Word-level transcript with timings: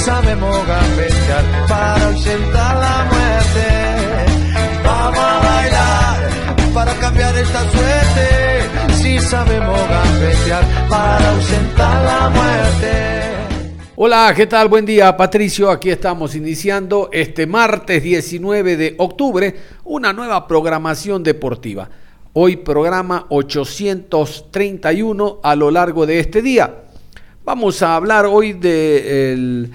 Sabemos 0.00 0.66
gambetear 0.66 1.44
para 1.68 2.06
ausentar 2.06 2.76
la 2.76 3.04
muerte. 3.12 3.68
Vamos 4.82 5.18
a 5.18 5.40
bailar 5.40 6.30
para 6.72 6.94
cambiar 6.94 7.36
esta 7.36 7.70
suerte. 7.70 8.64
Si 8.94 9.18
sabemos 9.18 9.78
gambetear 9.88 10.64
para 10.88 11.30
ausentar 11.30 12.02
la 12.04 12.30
muerte. 12.30 13.20
Hola, 13.96 14.32
¿qué 14.34 14.46
tal? 14.46 14.68
Buen 14.68 14.86
día, 14.86 15.14
Patricio. 15.14 15.70
Aquí 15.70 15.90
estamos 15.90 16.34
iniciando 16.34 17.10
este 17.12 17.46
martes 17.46 18.02
19 18.02 18.78
de 18.78 18.94
octubre 18.96 19.54
una 19.84 20.14
nueva 20.14 20.48
programación 20.48 21.22
deportiva. 21.22 21.90
Hoy 22.32 22.56
programa 22.56 23.26
831 23.28 25.40
a 25.42 25.54
lo 25.56 25.70
largo 25.70 26.06
de 26.06 26.20
este 26.20 26.40
día. 26.40 26.84
Vamos 27.44 27.82
a 27.82 27.96
hablar 27.96 28.24
hoy 28.26 28.54
del 28.54 29.70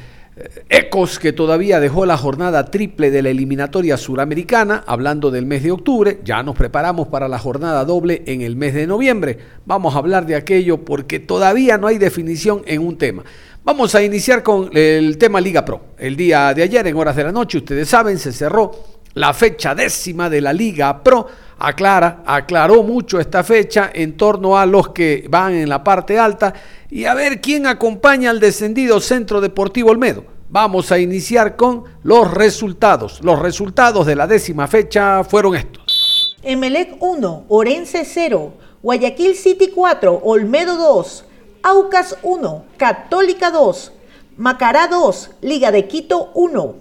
ecos 0.69 1.17
que 1.19 1.31
todavía 1.31 1.79
dejó 1.79 2.05
la 2.05 2.17
jornada 2.17 2.65
triple 2.65 3.09
de 3.11 3.21
la 3.21 3.29
eliminatoria 3.29 3.97
suramericana, 3.97 4.83
hablando 4.85 5.31
del 5.31 5.45
mes 5.45 5.63
de 5.63 5.71
octubre, 5.71 6.19
ya 6.23 6.43
nos 6.43 6.55
preparamos 6.55 7.07
para 7.07 7.27
la 7.27 7.39
jornada 7.39 7.85
doble 7.85 8.23
en 8.25 8.41
el 8.41 8.55
mes 8.55 8.73
de 8.73 8.87
noviembre. 8.87 9.37
Vamos 9.65 9.95
a 9.95 9.99
hablar 9.99 10.25
de 10.25 10.35
aquello 10.35 10.83
porque 10.83 11.19
todavía 11.19 11.77
no 11.77 11.87
hay 11.87 11.97
definición 11.97 12.63
en 12.65 12.85
un 12.85 12.97
tema. 12.97 13.23
Vamos 13.63 13.95
a 13.95 14.03
iniciar 14.03 14.43
con 14.43 14.69
el 14.73 15.17
tema 15.17 15.41
Liga 15.41 15.65
Pro. 15.65 15.81
El 15.97 16.15
día 16.15 16.53
de 16.53 16.63
ayer, 16.63 16.85
en 16.85 16.97
horas 16.97 17.15
de 17.15 17.23
la 17.23 17.31
noche, 17.31 17.57
ustedes 17.57 17.87
saben, 17.87 18.19
se 18.19 18.31
cerró 18.31 18.71
la 19.15 19.33
fecha 19.33 19.73
décima 19.73 20.29
de 20.29 20.41
la 20.41 20.53
Liga 20.53 21.01
Pro. 21.01 21.27
Aclara, 21.57 22.21
aclaró 22.25 22.83
mucho 22.83 23.19
esta 23.19 23.43
fecha 23.43 23.89
en 23.93 24.17
torno 24.17 24.57
a 24.57 24.65
los 24.65 24.89
que 24.89 25.25
van 25.29 25.53
en 25.53 25.69
la 25.69 25.83
parte 25.83 26.19
alta 26.19 26.53
y 26.89 27.05
a 27.05 27.13
ver 27.13 27.39
quién 27.39 27.65
acompaña 27.65 28.29
al 28.29 28.39
descendido 28.39 28.99
Centro 28.99 29.39
Deportivo 29.39 29.91
Olmedo. 29.91 30.25
Vamos 30.49 30.91
a 30.91 30.99
iniciar 30.99 31.55
con 31.55 31.83
los 32.03 32.31
resultados. 32.31 33.19
Los 33.23 33.39
resultados 33.39 34.05
de 34.05 34.15
la 34.15 34.27
décima 34.27 34.67
fecha 34.67 35.23
fueron 35.23 35.55
estos. 35.55 36.35
Emelec 36.43 36.97
1, 36.99 37.45
Orense 37.47 38.05
0, 38.05 38.53
Guayaquil 38.83 39.35
City 39.35 39.69
4, 39.73 40.21
Olmedo 40.23 40.77
2, 40.77 41.25
Aucas 41.63 42.17
1, 42.21 42.65
Católica 42.77 43.49
2, 43.49 43.91
Macará 44.37 44.87
2, 44.87 45.31
Liga 45.41 45.71
de 45.71 45.87
Quito 45.87 46.29
1, 46.35 46.75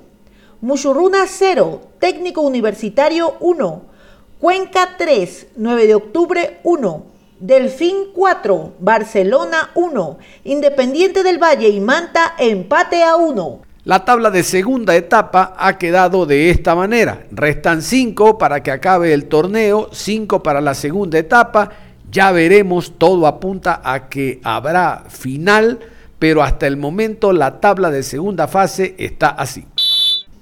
Muchurruna 0.61 1.25
0, 1.27 1.81
Técnico 1.99 2.43
Universitario 2.43 3.37
1, 3.41 3.94
Cuenca 4.45 4.97
3, 4.99 5.47
9 5.57 5.87
de 5.87 5.95
octubre 5.95 6.61
1, 6.65 7.07
Delfín 7.41 7.95
4, 8.15 8.75
Barcelona 8.79 9.71
1, 9.75 10.19
Independiente 10.45 11.23
del 11.23 11.43
Valle 11.43 11.71
y 11.71 11.81
Manta 11.81 12.35
empate 12.39 13.03
a 13.03 13.17
1. 13.17 13.63
La 13.85 14.05
tabla 14.05 14.31
de 14.31 14.43
segunda 14.43 14.95
etapa 14.97 15.55
ha 15.57 15.79
quedado 15.79 16.27
de 16.27 16.51
esta 16.51 16.75
manera. 16.75 17.25
Restan 17.31 17.81
5 17.81 18.37
para 18.37 18.63
que 18.63 18.71
acabe 18.71 19.15
el 19.15 19.29
torneo, 19.31 19.89
5 19.91 20.43
para 20.43 20.61
la 20.61 20.75
segunda 20.75 21.19
etapa. 21.19 21.71
Ya 22.11 22.31
veremos, 22.31 22.99
todo 22.99 23.27
apunta 23.27 23.81
a 23.83 24.11
que 24.11 24.43
habrá 24.45 25.05
final, 25.09 25.79
pero 26.19 26.43
hasta 26.43 26.67
el 26.67 26.77
momento 26.77 27.33
la 27.33 27.61
tabla 27.61 27.91
de 27.91 28.03
segunda 28.03 28.47
fase 28.47 28.95
está 28.99 29.29
así. 29.29 29.65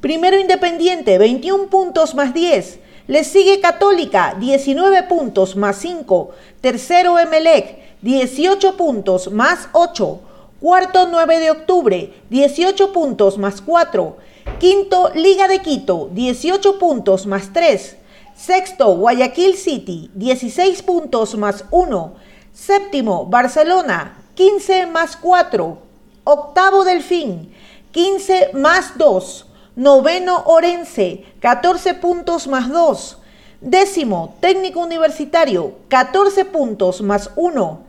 Primero 0.00 0.40
Independiente, 0.40 1.18
21 1.18 1.68
puntos 1.68 2.16
más 2.16 2.34
10. 2.34 2.80
Le 3.12 3.24
sigue 3.24 3.60
Católica, 3.60 4.36
19 4.40 5.02
puntos 5.02 5.54
más 5.54 5.76
5. 5.80 6.30
Tercero 6.62 7.18
Emelec, 7.18 7.98
18 8.00 8.74
puntos 8.78 9.30
más 9.30 9.68
8. 9.72 10.20
Cuarto 10.58 11.06
9 11.10 11.38
de 11.40 11.50
octubre, 11.50 12.14
18 12.30 12.90
puntos 12.94 13.36
más 13.36 13.60
4. 13.60 14.16
Quinto 14.58 15.10
Liga 15.14 15.46
de 15.46 15.58
Quito, 15.58 16.08
18 16.10 16.78
puntos 16.78 17.26
más 17.26 17.52
3. 17.52 17.98
Sexto 18.34 18.96
Guayaquil 18.96 19.58
City, 19.58 20.10
16 20.14 20.82
puntos 20.82 21.34
más 21.34 21.66
1. 21.70 22.14
Séptimo 22.54 23.26
Barcelona, 23.26 24.24
15 24.36 24.86
más 24.86 25.18
4. 25.18 25.78
Octavo 26.24 26.82
Delfín, 26.84 27.52
15 27.90 28.52
más 28.54 28.96
2. 28.96 29.51
Noveno 29.74 30.42
Orense, 30.44 31.24
14 31.40 31.94
puntos 31.94 32.46
más 32.46 32.68
2. 32.68 33.18
Décimo 33.62 34.36
Técnico 34.40 34.80
Universitario, 34.80 35.76
14 35.88 36.44
puntos 36.44 37.00
más 37.00 37.30
1. 37.36 37.80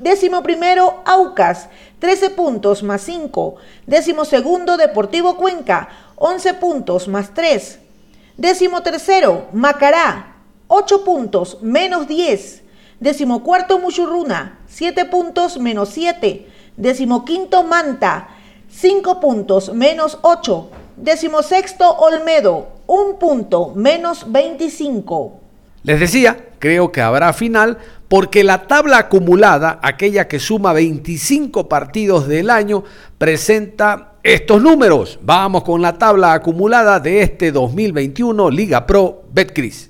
Décimo 0.00 0.42
primero 0.42 1.00
Aucas, 1.04 1.68
13 2.00 2.30
puntos 2.30 2.82
más 2.82 3.02
5. 3.02 3.54
Décimo 3.86 4.24
segundo 4.24 4.76
Deportivo 4.76 5.36
Cuenca, 5.36 5.88
11 6.16 6.54
puntos 6.54 7.06
más 7.06 7.32
3. 7.34 7.78
Décimo 8.36 8.82
tercero 8.82 9.46
Macará, 9.52 10.38
8 10.66 11.04
puntos 11.04 11.58
menos 11.62 12.08
10. 12.08 12.64
Décimo 12.98 13.44
cuarto 13.44 13.78
Muchurruna, 13.78 14.58
7 14.66 15.04
puntos 15.04 15.58
menos 15.58 15.90
7. 15.90 16.48
Décimo 16.76 17.24
quinto 17.24 17.62
Manta, 17.62 18.28
5 18.70 19.20
puntos 19.20 19.72
menos 19.72 20.18
8. 20.22 20.70
Decimosexto 21.00 21.88
Olmedo, 21.98 22.68
un 22.88 23.18
punto, 23.18 23.72
menos 23.76 24.30
25. 24.30 25.40
Les 25.84 26.00
decía, 26.00 26.48
creo 26.58 26.90
que 26.90 27.00
habrá 27.00 27.32
final 27.32 27.78
porque 28.08 28.42
la 28.42 28.66
tabla 28.66 28.98
acumulada, 28.98 29.78
aquella 29.82 30.26
que 30.26 30.40
suma 30.40 30.72
25 30.72 31.68
partidos 31.68 32.26
del 32.26 32.50
año, 32.50 32.82
presenta 33.16 34.14
estos 34.24 34.60
números. 34.60 35.20
Vamos 35.22 35.62
con 35.62 35.80
la 35.80 35.96
tabla 35.96 36.32
acumulada 36.32 36.98
de 36.98 37.22
este 37.22 37.52
2021 37.52 38.50
Liga 38.50 38.84
Pro 38.84 39.22
Betcris. 39.32 39.88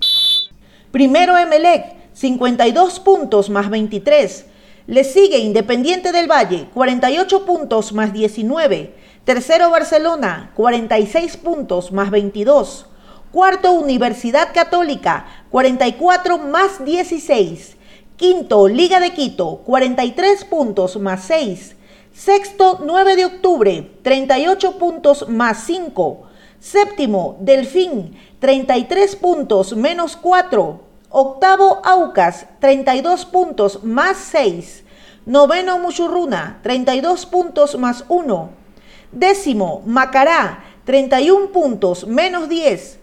Primero 0.91 1.39
Emelec, 1.39 1.87
52 2.13 3.01
puntos 3.01 3.49
más 3.49 3.71
23. 3.71 4.47
Le 4.89 5.05
sigue 5.05 5.39
Independiente 5.39 6.13
del 6.13 6.31
Valle, 6.31 6.67
48 6.75 7.47
puntos 7.47 7.93
más 7.93 8.13
19. 8.13 9.08
Tercero 9.28 9.69
Barcelona, 9.69 10.53
46 10.55 11.37
puntos 11.37 11.93
más 11.93 12.11
22. 12.11 12.87
Cuarto 13.31 13.72
Universidad 13.72 14.55
Católica, 14.55 15.27
44 15.50 16.39
más 16.39 16.83
16. 16.83 17.77
Quinto 18.16 18.69
Liga 18.69 19.00
de 19.00 19.12
Quito, 19.12 19.59
43 19.66 20.47
puntos 20.47 20.99
más 20.99 21.25
6. 21.25 21.77
Sexto 22.15 22.81
9 22.83 23.16
de 23.16 23.27
octubre, 23.27 23.91
38 24.00 24.78
puntos 24.78 25.28
más 25.28 25.62
5. 25.66 26.22
Séptimo 26.59 27.37
Delfín, 27.41 28.16
33 28.39 29.15
puntos 29.16 29.77
menos 29.77 30.16
4. 30.16 30.80
Octavo 31.10 31.83
Aucas, 31.84 32.47
32 32.60 33.27
puntos 33.27 33.84
más 33.84 34.16
6. 34.16 34.84
Noveno 35.27 35.78
Muchurruna, 35.78 36.60
32 36.63 37.27
puntos 37.27 37.77
más 37.77 38.07
1. 38.09 38.58
Décimo, 39.13 39.83
Macará, 39.87 40.65
31 40.84 41.49
puntos, 41.49 42.07
menos 42.07 42.49
10. 42.49 42.99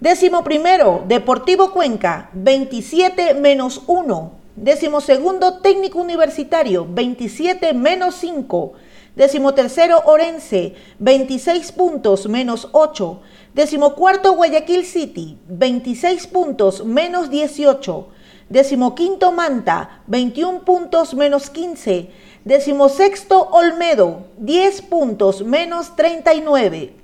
Décimo 0.00 0.42
primero, 0.42 1.04
Deportivo 1.06 1.70
Cuenca, 1.70 2.30
27 2.32 3.34
menos 3.34 3.82
1. 3.86 4.32
Décimo 4.56 5.00
segundo, 5.00 5.58
Técnico 5.60 6.00
Universitario, 6.00 6.86
27 6.90 7.72
menos 7.74 8.16
5. 8.16 8.72
Décimo 9.14 9.54
tercero, 9.54 10.02
Orense, 10.06 10.74
26 10.98 11.72
puntos 11.72 12.28
menos 12.28 12.68
8. 12.72 13.20
Décimo 13.54 13.94
cuarto, 13.94 14.34
Guayaquil 14.34 14.84
City, 14.84 15.38
26 15.48 16.26
puntos 16.26 16.84
menos 16.84 17.30
18. 17.30 18.08
Décimo 18.48 18.96
quinto, 18.96 19.30
Manta, 19.30 20.02
21 20.08 20.64
puntos 20.64 21.14
menos 21.14 21.50
15. 21.50 22.10
Decimosexto 22.44 23.48
Olmedo, 23.50 24.28
10 24.38 24.82
puntos 24.82 25.44
menos 25.44 25.94
39. 25.94 26.94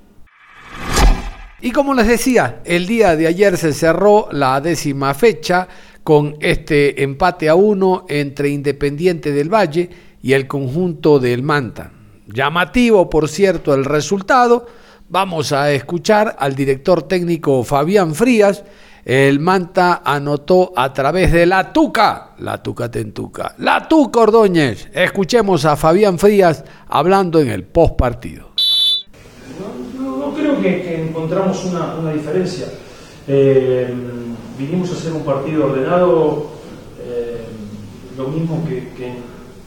Y 1.61 1.71
como 1.71 1.93
les 1.93 2.07
decía, 2.07 2.61
el 2.65 2.87
día 2.87 3.15
de 3.15 3.27
ayer 3.27 3.55
se 3.57 3.71
cerró 3.73 4.29
la 4.31 4.59
décima 4.61 5.13
fecha 5.13 5.67
con 6.03 6.37
este 6.39 7.03
empate 7.03 7.49
a 7.49 7.55
uno 7.55 8.05
entre 8.09 8.49
Independiente 8.49 9.31
del 9.31 9.53
Valle 9.53 9.89
y 10.23 10.33
el 10.33 10.47
conjunto 10.47 11.19
del 11.19 11.43
Manta. 11.43 11.91
Llamativo, 12.25 13.07
por 13.07 13.29
cierto, 13.29 13.75
el 13.75 13.85
resultado. 13.85 14.65
Vamos 15.07 15.51
a 15.51 15.71
escuchar 15.71 16.35
al 16.39 16.55
director 16.55 17.03
técnico 17.03 17.63
Fabián 17.63 18.15
Frías. 18.15 18.63
El 19.07 19.39
Manta 19.39 20.01
anotó 20.03 20.73
a 20.75 20.91
través 20.91 21.31
de 21.31 21.45
la 21.45 21.71
Tuca, 21.71 22.31
la 22.39 22.61
Tuca 22.61 22.91
Tentuca, 22.91 23.55
la 23.59 23.87
Tuca 23.87 24.19
Ordóñez. 24.19 24.89
Escuchemos 24.91 25.63
a 25.63 25.77
Fabián 25.77 26.19
Frías 26.19 26.65
hablando 26.89 27.39
en 27.39 27.47
el 27.47 27.63
post 27.63 27.95
partido. 27.95 28.49
No, 29.97 30.33
creo 30.33 30.59
que, 30.61 31.03
encontramos 31.03 31.63
una, 31.63 32.11
diferencia. 32.11 32.67
Eh, 33.29 33.95
vinimos 34.59 34.91
a 34.91 34.95
hacer 34.95 35.13
un 35.13 35.23
partido 35.23 35.67
ordenado, 35.67 36.47
eh, 36.99 37.45
lo 38.17 38.27
mismo 38.27 38.61
que, 38.67 39.13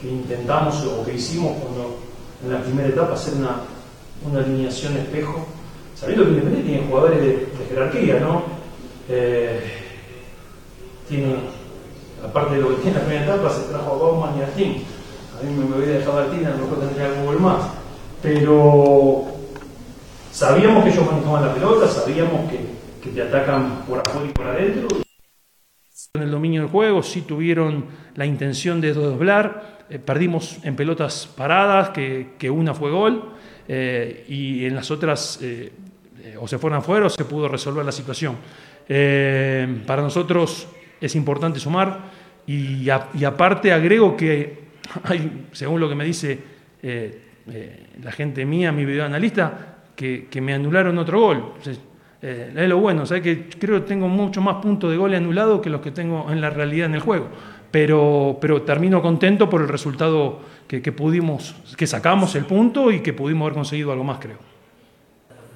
intentamos 0.06 0.84
o 0.84 1.02
que 1.02 1.14
hicimos 1.14 1.52
cuando 1.62 1.98
en 2.44 2.52
la 2.52 2.62
primera 2.62 2.90
etapa 2.90 3.14
hacer 3.14 3.32
una, 3.36 4.38
alineación 4.38 4.98
espejo, 4.98 5.46
sabiendo 5.94 6.24
que 6.24 6.30
Independiente 6.32 6.70
tiene 6.70 6.86
jugadores 6.86 7.22
de 7.22 7.48
jerarquía, 7.70 8.20
¿no? 8.20 8.59
Eh, 9.12 9.60
tiene, 11.08 11.34
aparte 12.24 12.54
de 12.54 12.60
lo 12.60 12.68
que 12.68 12.82
tiene 12.82 12.90
en 12.90 12.94
la 12.94 13.08
primera 13.08 13.24
etapa, 13.24 13.50
se 13.50 13.68
trajo 13.68 13.92
a 13.92 13.98
Bauman 13.98 14.38
y 14.38 14.42
a 14.42 14.46
Tim. 14.46 14.82
A 15.36 15.42
mí 15.42 15.52
me 15.52 15.76
hubiera 15.76 15.98
dejado 15.98 16.20
a 16.20 16.26
Martín, 16.26 16.46
a 16.46 16.50
lo 16.50 16.58
mejor 16.58 16.78
tendría 16.78 17.22
gol 17.24 17.40
más. 17.40 17.70
Pero 18.22 19.24
sabíamos 20.30 20.84
que 20.84 20.90
ellos 20.90 21.10
manejaban 21.10 21.46
la 21.46 21.54
pelota, 21.54 21.88
sabíamos 21.88 22.48
que, 22.50 22.60
que 23.02 23.10
te 23.10 23.22
atacan 23.22 23.82
por 23.88 23.98
afuera 23.98 24.28
y 24.28 24.32
por 24.32 24.46
adentro. 24.46 24.88
En 26.14 26.22
el 26.22 26.30
dominio 26.30 26.62
del 26.62 26.70
juego 26.70 27.02
sí 27.02 27.22
tuvieron 27.22 27.86
la 28.14 28.26
intención 28.26 28.80
de 28.80 28.92
doblar, 28.92 29.86
eh, 29.90 29.98
perdimos 29.98 30.58
en 30.62 30.76
pelotas 30.76 31.26
paradas, 31.26 31.90
que, 31.90 32.34
que 32.38 32.48
una 32.48 32.74
fue 32.74 32.90
gol, 32.90 33.32
eh, 33.66 34.24
y 34.28 34.66
en 34.66 34.76
las 34.76 34.90
otras 34.90 35.38
eh, 35.42 35.72
o 36.40 36.46
se 36.46 36.58
fueron 36.58 36.78
afuera 36.78 37.06
o 37.06 37.10
se 37.10 37.24
pudo 37.24 37.48
resolver 37.48 37.84
la 37.84 37.92
situación. 37.92 38.36
Eh, 38.92 39.82
para 39.86 40.02
nosotros 40.02 40.66
es 41.00 41.14
importante 41.14 41.60
sumar 41.60 42.10
y, 42.44 42.90
aparte 42.90 43.72
agrego 43.72 44.16
que 44.16 44.64
hay, 45.04 45.46
según 45.52 45.78
lo 45.78 45.88
que 45.88 45.94
me 45.94 46.04
dice 46.04 46.36
eh, 46.82 47.22
eh, 47.48 47.86
la 48.02 48.10
gente 48.10 48.44
mía, 48.44 48.72
mi 48.72 48.84
videoanalista, 48.84 49.76
que, 49.94 50.26
que 50.28 50.40
me 50.40 50.54
anularon 50.54 50.98
otro 50.98 51.20
gol. 51.20 51.52
Es 51.64 52.68
lo 52.68 52.78
bueno, 52.78 53.06
¿sabes? 53.06 53.22
que 53.22 53.48
creo 53.48 53.80
que 53.80 53.86
tengo 53.86 54.08
mucho 54.08 54.40
más 54.40 54.56
puntos 54.56 54.90
de 54.90 54.96
gol 54.96 55.14
anulado 55.14 55.62
que 55.62 55.70
los 55.70 55.80
que 55.80 55.92
tengo 55.92 56.26
en 56.28 56.40
la 56.40 56.50
realidad 56.50 56.86
en 56.86 56.94
el 56.94 57.00
juego. 57.00 57.28
Pero, 57.70 58.40
termino 58.66 59.00
contento 59.00 59.48
por 59.48 59.60
el 59.60 59.68
resultado 59.68 60.40
que 60.66 60.90
pudimos, 60.90 61.54
que 61.76 61.86
sacamos 61.86 62.34
el 62.34 62.44
punto 62.44 62.90
y 62.90 63.00
que 63.00 63.12
pudimos 63.12 63.46
haber 63.46 63.54
conseguido 63.54 63.92
algo 63.92 64.02
más, 64.02 64.18
creo. 64.18 64.59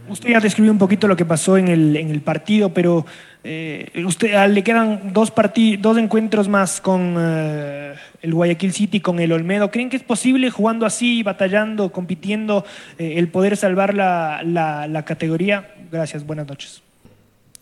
Usted 0.09 0.31
ya 0.31 0.41
describió 0.41 0.71
un 0.71 0.79
poquito 0.79 1.09
lo 1.09 1.17
que 1.17 1.25
pasó 1.25 1.56
en 1.56 1.69
el, 1.69 1.97
en 1.97 2.11
el 2.11 2.21
partido, 2.21 2.75
pero 2.75 3.06
eh, 3.43 3.91
usted, 4.06 4.35
ah, 4.35 4.47
le 4.47 4.62
quedan 4.62 5.12
dos, 5.12 5.33
dos 5.79 5.99
encuentros 5.99 6.49
más 6.49 6.81
con 6.81 7.17
eh, 7.19 7.95
el 8.23 8.35
Guayaquil 8.35 8.73
City, 8.73 9.01
con 9.01 9.19
el 9.21 9.33
Olmedo. 9.33 9.71
¿Creen 9.71 9.91
que 9.91 9.97
es 9.97 10.03
posible, 10.03 10.51
jugando 10.51 10.87
así, 10.87 11.23
batallando, 11.23 11.91
compitiendo, 11.91 12.65
eh, 12.99 13.15
el 13.17 13.29
poder 13.29 13.56
salvar 13.56 13.95
la, 13.95 14.43
la, 14.45 14.87
la, 14.87 15.05
categoría? 15.05 15.75
Gracias, 15.91 16.27
buenas 16.27 16.47
noches. 16.49 16.83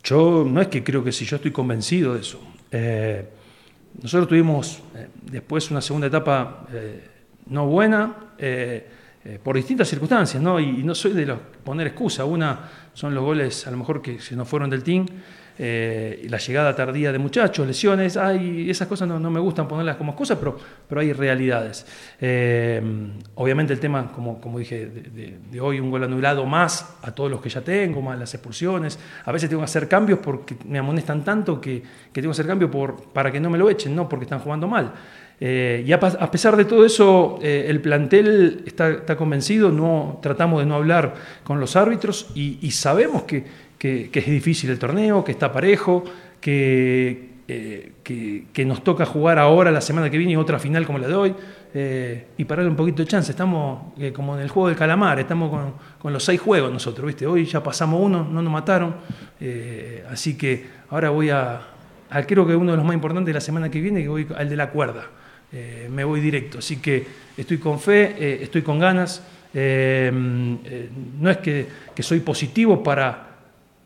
Yo 0.04 0.44
no 0.48 0.60
es 0.60 0.68
que 0.68 0.82
creo 0.82 1.04
que 1.04 1.12
sí, 1.12 1.24
yo 1.24 1.36
estoy 1.36 1.52
convencido 1.52 2.14
de 2.14 2.20
eso. 2.20 2.40
nosotros 4.02 4.28
tuvimos 4.28 4.82
después 5.22 5.70
una 5.70 5.80
segunda 5.80 6.08
etapa 6.08 6.66
no 7.46 7.66
buena 7.66 8.16
eh, 9.24 9.38
por 9.42 9.56
distintas 9.56 9.88
circunstancias, 9.88 10.42
¿no? 10.42 10.58
Y, 10.58 10.80
y, 10.80 10.82
no 10.82 10.94
soy 10.94 11.12
de 11.12 11.26
los 11.26 11.38
poner 11.64 11.86
excusa. 11.86 12.24
Una 12.24 12.68
son 12.92 13.14
los 13.14 13.24
goles, 13.24 13.66
a 13.66 13.70
lo 13.70 13.76
mejor 13.76 14.02
que 14.02 14.18
se 14.20 14.34
nos 14.36 14.48
fueron 14.48 14.68
del 14.68 14.82
team, 14.82 15.06
eh, 15.58 16.26
la 16.30 16.38
llegada 16.38 16.74
tardía 16.74 17.12
de 17.12 17.18
muchachos, 17.18 17.66
lesiones, 17.66 18.16
hay, 18.16 18.70
esas 18.70 18.88
cosas 18.88 19.06
no, 19.06 19.30
me 19.30 19.40
gustan 19.40 19.68
ponerlas 19.68 19.96
como 19.96 20.12
excusas, 20.12 20.38
pero, 20.38 20.56
pero 20.88 21.00
hay 21.00 21.12
realidades. 21.12 21.86
Eh, 22.20 22.82
obviamente 23.34 23.72
el 23.72 23.80
tema, 23.80 24.10
como, 24.12 24.40
como 24.40 24.58
dije, 24.58 24.86
de, 24.86 25.60
hoy 25.60 25.78
un 25.78 25.90
gol 25.90 26.04
anulado 26.04 26.46
más 26.46 26.96
a 27.02 27.12
todos 27.12 27.30
los 27.30 27.40
que 27.40 27.50
ya 27.50 27.60
tengo, 27.60 28.00
más 28.00 28.18
las 28.18 28.32
expulsiones. 28.32 28.98
A 29.24 29.32
veces 29.32 29.50
tengo 29.50 29.60
que 29.60 29.66
hacer 29.66 29.88
cambios 29.88 30.20
porque 30.20 30.56
me 30.64 30.78
amonestan 30.78 31.22
tanto 31.22 31.60
que, 31.60 31.82
que 32.12 32.20
tengo 32.20 32.30
que 32.30 32.40
hacer 32.40 32.46
cambios 32.46 32.70
por, 32.70 33.12
para 33.12 33.30
que 33.30 33.38
no 33.38 33.50
me 33.50 33.58
lo 33.58 33.68
echen, 33.68 33.94
no 33.94 34.08
porque 34.08 34.24
están 34.24 34.40
jugando 34.40 34.66
mal. 34.66 34.92
Eh, 35.44 35.82
y 35.84 35.92
a, 35.92 35.98
pesar 35.98 36.56
de 36.56 36.64
todo 36.64 36.86
eso, 36.86 37.40
eh, 37.42 37.66
el 37.68 37.80
plantel 37.80 38.62
está, 38.64 39.16
convencido, 39.16 39.72
no, 39.72 40.20
tratamos 40.22 40.60
de 40.60 40.66
no 40.66 40.76
hablar 40.76 41.14
con 41.42 41.58
los 41.58 41.74
árbitros 41.74 42.28
y, 42.36 42.70
sabemos 42.70 43.24
que, 43.24 43.44
es 43.80 44.26
difícil 44.26 44.70
el 44.70 44.78
torneo, 44.78 45.24
que 45.24 45.32
está 45.32 45.52
parejo, 45.52 46.04
que, 46.40 47.30
eh, 47.48 47.92
que, 48.52 48.64
nos 48.64 48.84
toca 48.84 49.04
jugar 49.04 49.40
ahora, 49.40 49.72
la 49.72 49.80
semana 49.80 50.08
que 50.10 50.16
viene, 50.16 50.36
otra 50.36 50.60
final 50.60 50.86
como 50.86 50.98
la 50.98 51.08
de 51.08 51.14
hoy, 51.14 51.34
eh, 51.74 52.26
y 52.36 52.44
para 52.44 52.60
darle 52.60 52.70
un 52.70 52.76
poquito 52.76 53.02
de 53.02 53.08
chance. 53.08 53.32
Estamos 53.32 53.94
como 54.14 54.36
en 54.36 54.42
el 54.42 54.48
juego 54.48 54.68
del 54.68 54.76
calamar, 54.76 55.18
estamos 55.18 55.50
con, 55.98 56.12
los 56.12 56.22
seis 56.22 56.40
juegos 56.40 56.70
nosotros, 56.70 57.04
¿viste? 57.04 57.26
Hoy 57.26 57.46
ya 57.46 57.60
pasamos 57.64 58.00
uno, 58.00 58.28
no 58.30 58.42
nos 58.42 58.52
mataron, 58.52 58.94
así 60.08 60.36
que 60.38 60.66
ahora 60.88 61.10
voy 61.10 61.30
a, 61.30 61.62
a, 62.10 62.22
creo 62.22 62.46
que 62.46 62.54
uno 62.54 62.70
de 62.70 62.76
los 62.76 62.86
más 62.86 62.94
importantes 62.94 63.26
de 63.26 63.34
la 63.34 63.40
semana 63.40 63.68
que 63.72 63.80
viene, 63.80 64.02
que 64.02 64.08
voy 64.08 64.28
al 64.36 64.48
de 64.48 64.54
la 64.54 64.70
cuerda. 64.70 65.08
Eh, 65.52 65.88
me 65.90 66.04
voy 66.04 66.20
directo. 66.20 66.58
Así 66.58 66.76
que 66.78 67.06
estoy 67.36 67.58
con 67.58 67.78
fe, 67.78 68.14
eh, 68.18 68.38
estoy 68.42 68.62
con 68.62 68.78
ganas. 68.78 69.22
Eh, 69.54 70.10
no 70.12 71.30
es 71.30 71.36
que, 71.38 71.66
soy 72.00 72.20
positivo 72.20 72.82
para, 72.82 73.28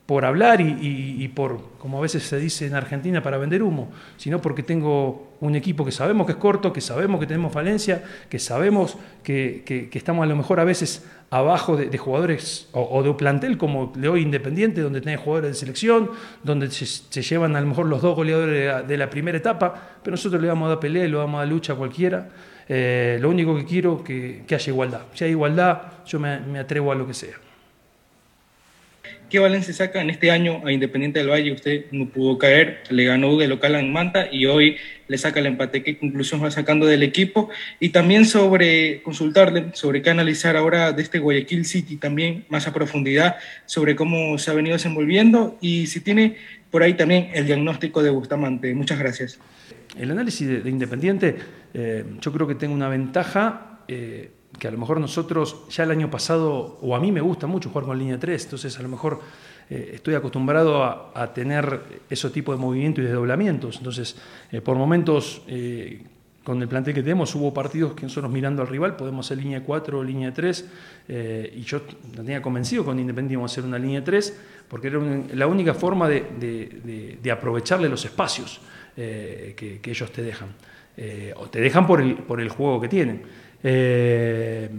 por 0.07 0.25
hablar 0.25 0.61
y, 0.61 1.29
por, 1.35 1.77
como 1.79 1.99
a 1.99 2.01
veces 2.01 2.23
se 2.23 2.39
dice 2.39 2.67
en 2.67 2.75
Argentina, 2.75 3.21
para 3.21 3.37
vender 3.37 3.65
humo, 3.65 3.91
sino 4.17 4.41
porque 4.41 4.63
tengo 4.63 5.33
un 5.41 5.57
equipo 5.57 5.85
que 5.85 5.91
sabemos 5.91 6.27
que 6.27 6.33
es 6.33 6.39
corto, 6.39 6.73
que 6.73 6.81
sabemos 6.81 7.19
que 7.19 7.27
tenemos 7.27 7.53
falencia, 7.53 8.05
que 8.31 8.39
sabemos 8.39 8.97
que, 9.25 9.65
que 9.67 9.99
estamos 9.99 10.23
a 10.23 10.27
lo 10.27 10.37
mejor 10.37 10.61
a 10.61 10.65
veces 10.65 11.05
abajo 11.31 11.77
de, 11.77 11.99
jugadores 11.99 12.69
o, 12.73 13.03
de 13.03 13.11
un 13.11 13.17
plantel 13.17 13.59
como 13.59 13.93
de 13.95 14.09
hoy 14.09 14.23
Independiente, 14.23 14.81
donde 14.81 15.01
tenés 15.01 15.21
jugadores 15.21 15.51
de 15.51 15.55
selección, 15.55 16.11
donde 16.43 16.71
se, 16.71 17.23
llevan 17.23 17.57
a 17.57 17.61
lo 17.61 17.67
mejor 17.67 17.87
los 17.87 18.03
dos 18.03 18.15
goleadores 18.15 18.59
de 18.59 18.67
la, 18.67 18.83
de 18.83 18.97
la, 18.97 19.11
primera 19.11 19.39
etapa, 19.39 19.75
pero 20.03 20.13
nosotros 20.13 20.41
le 20.41 20.49
vamos 20.49 20.67
a 20.67 20.71
dar 20.71 20.81
pelea 20.81 21.07
le 21.07 21.17
vamos 21.17 21.39
a 21.39 21.41
dar 21.41 21.49
lucha 21.49 21.73
a 21.73 21.77
cualquiera. 21.77 22.29
Eh, 22.69 23.19
lo 23.21 23.31
único 23.31 23.57
que 23.57 23.65
quiero 23.65 23.99
es 23.99 24.45
que, 24.47 24.55
haya 24.55 24.73
igualdad. 24.73 25.03
Si 25.15 25.25
hay 25.25 25.31
igualdad, 25.31 25.83
yo 26.05 26.19
me 26.19 26.59
atrevo 26.59 26.93
a 26.93 26.95
lo 26.95 27.07
que 27.07 27.15
sea. 27.15 27.46
¿Qué 29.29 29.41
balance 29.41 29.73
saca 29.73 30.01
en 30.01 30.11
este 30.11 30.31
año 30.31 30.63
a 30.65 30.71
Independiente 30.71 31.19
del 31.19 31.29
Valle? 31.29 31.51
Usted 31.51 31.87
no 31.91 32.09
pudo 32.09 32.39
caer, 32.39 32.83
le 32.91 33.05
ganó 33.05 33.37
de 33.37 33.49
local 33.49 33.75
en 33.75 33.93
Manta 33.93 34.29
y 34.31 34.47
hoy 34.47 34.77
le 35.09 35.19
saca 35.19 35.41
el 35.41 35.47
empate. 35.47 35.83
¿Qué 35.83 35.99
conclusión 35.99 36.45
va 36.45 36.51
sacando 36.53 36.87
del 36.87 37.03
equipo? 37.03 37.51
Y 37.81 37.89
también 37.89 38.25
sobre 38.25 39.03
consultarle, 39.03 39.71
sobre 39.73 40.01
qué 40.01 40.11
analizar 40.11 40.57
ahora 40.57 40.93
de 40.93 41.03
este 41.03 41.19
Guayaquil 41.19 41.65
City 41.65 41.97
también 41.97 42.45
más 42.49 42.69
a 42.69 42.73
profundidad, 42.73 43.37
sobre 43.65 43.97
cómo 43.97 44.39
se 44.39 44.53
ha 44.53 44.55
venido 44.55 44.75
desenvolviendo 44.75 45.59
y 45.61 45.89
si 45.89 46.01
tiene 46.01 46.37
por 46.71 46.85
ahí 46.85 46.95
también 46.95 47.31
el 47.35 47.47
diagnóstico 47.47 48.05
de 48.05 48.11
Bustamante. 48.11 48.73
Muchas 48.75 48.99
gracias. 48.99 49.41
El 49.99 50.13
análisis 50.13 50.63
de 50.63 50.71
Independiente, 50.71 51.37
eh, 51.75 52.05
yo 52.21 52.33
creo 52.33 52.47
que 52.47 52.55
tengo 52.55 52.75
una 52.75 52.89
ventaja. 52.89 53.81
Eh, 53.89 54.31
que 54.59 54.69
a 54.69 54.71
lo 54.71 54.79
mejor 54.79 55.01
nosotros 55.01 55.57
ya 55.69 55.85
el 55.85 55.91
año 55.91 56.11
pasado, 56.11 56.79
o 56.81 56.97
a 56.97 57.01
mí 57.01 57.13
me 57.13 57.21
gusta 57.21 57.47
mucho 57.47 57.71
jugar 57.71 57.85
con 57.85 57.99
línea 57.99 58.19
3, 58.19 58.45
entonces 58.45 58.79
a 58.79 58.83
lo 58.83 58.89
mejor 58.89 59.21
eh, 59.69 59.93
estoy 59.95 60.15
acostumbrado 60.15 60.85
a, 60.85 61.33
tener 61.35 61.81
ese 62.09 62.31
tipo 62.31 62.53
de 62.53 62.59
movimientos 62.59 63.03
y 63.03 63.07
de 63.09 63.13
doblamientos. 63.13 63.79
Entonces, 63.79 64.17
eh, 64.53 64.61
por 64.61 64.77
momentos, 64.77 65.43
eh, 65.49 66.03
con 66.45 66.63
el 66.63 66.69
plantel 66.69 66.95
que 66.95 67.03
tenemos, 67.03 67.35
hubo 67.35 67.53
partidos 67.53 67.95
que 67.95 68.03
nosotros 68.03 68.31
mirando 68.31 68.63
al 68.63 68.69
rival, 68.69 68.95
podemos 68.95 69.27
hacer 69.27 69.39
línea 69.39 69.65
4 69.65 69.99
o 69.99 70.05
línea 70.05 70.33
3, 70.33 70.65
y 71.57 71.63
yo 71.63 71.81
tenía 72.15 72.41
convencido 72.41 72.85
con 72.85 73.01
Independiente 73.01 73.33
íbamos 73.33 73.51
a 73.51 73.55
hacer 73.55 73.65
una 73.65 73.81
línea 73.81 74.05
3, 74.05 74.41
porque 74.69 74.87
era 74.87 75.01
la 75.35 75.49
única 75.49 75.75
forma 75.75 76.09
de, 76.09 77.31
aprovecharle 77.33 77.89
los 77.89 78.05
espacios 78.05 78.61
que, 78.95 79.81
ellos 79.85 80.13
te 80.13 80.23
dejan, 80.23 80.51
o 81.35 81.49
te 81.49 81.61
dejan 81.61 81.85
por 81.85 82.41
el 82.41 82.49
juego 82.49 82.81
que 82.81 82.89
tienen. 82.89 83.23
Eh, 83.69 84.71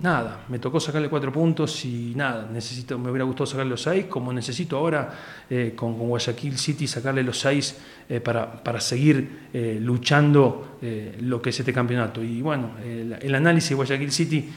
nada, 0.00 0.46
me 0.48 0.58
tocó 0.58 0.80
sacarle 0.80 1.10
cuatro 1.10 1.30
puntos 1.30 1.84
y 1.84 2.14
nada, 2.16 2.48
necesito, 2.50 2.98
me 2.98 3.10
hubiera 3.10 3.26
gustado 3.26 3.44
sacarle 3.44 3.68
los 3.72 3.82
seis, 3.82 4.06
como 4.06 4.32
necesito 4.32 4.78
ahora 4.78 5.10
eh, 5.50 5.74
con, 5.76 5.98
Guayaquil 5.98 6.56
City 6.56 6.86
sacarle 6.86 7.22
los 7.22 7.38
seis 7.38 7.76
eh, 8.08 8.20
para, 8.20 8.50
para, 8.64 8.80
seguir 8.80 9.50
luchando 9.80 10.78
lo 11.20 11.42
que 11.42 11.50
es 11.50 11.60
este 11.60 11.74
campeonato. 11.74 12.22
Y 12.22 12.40
bueno, 12.40 12.70
el, 12.82 13.18
el 13.20 13.34
análisis 13.34 13.68
de 13.68 13.74
Guayaquil 13.74 14.10
City, 14.10 14.50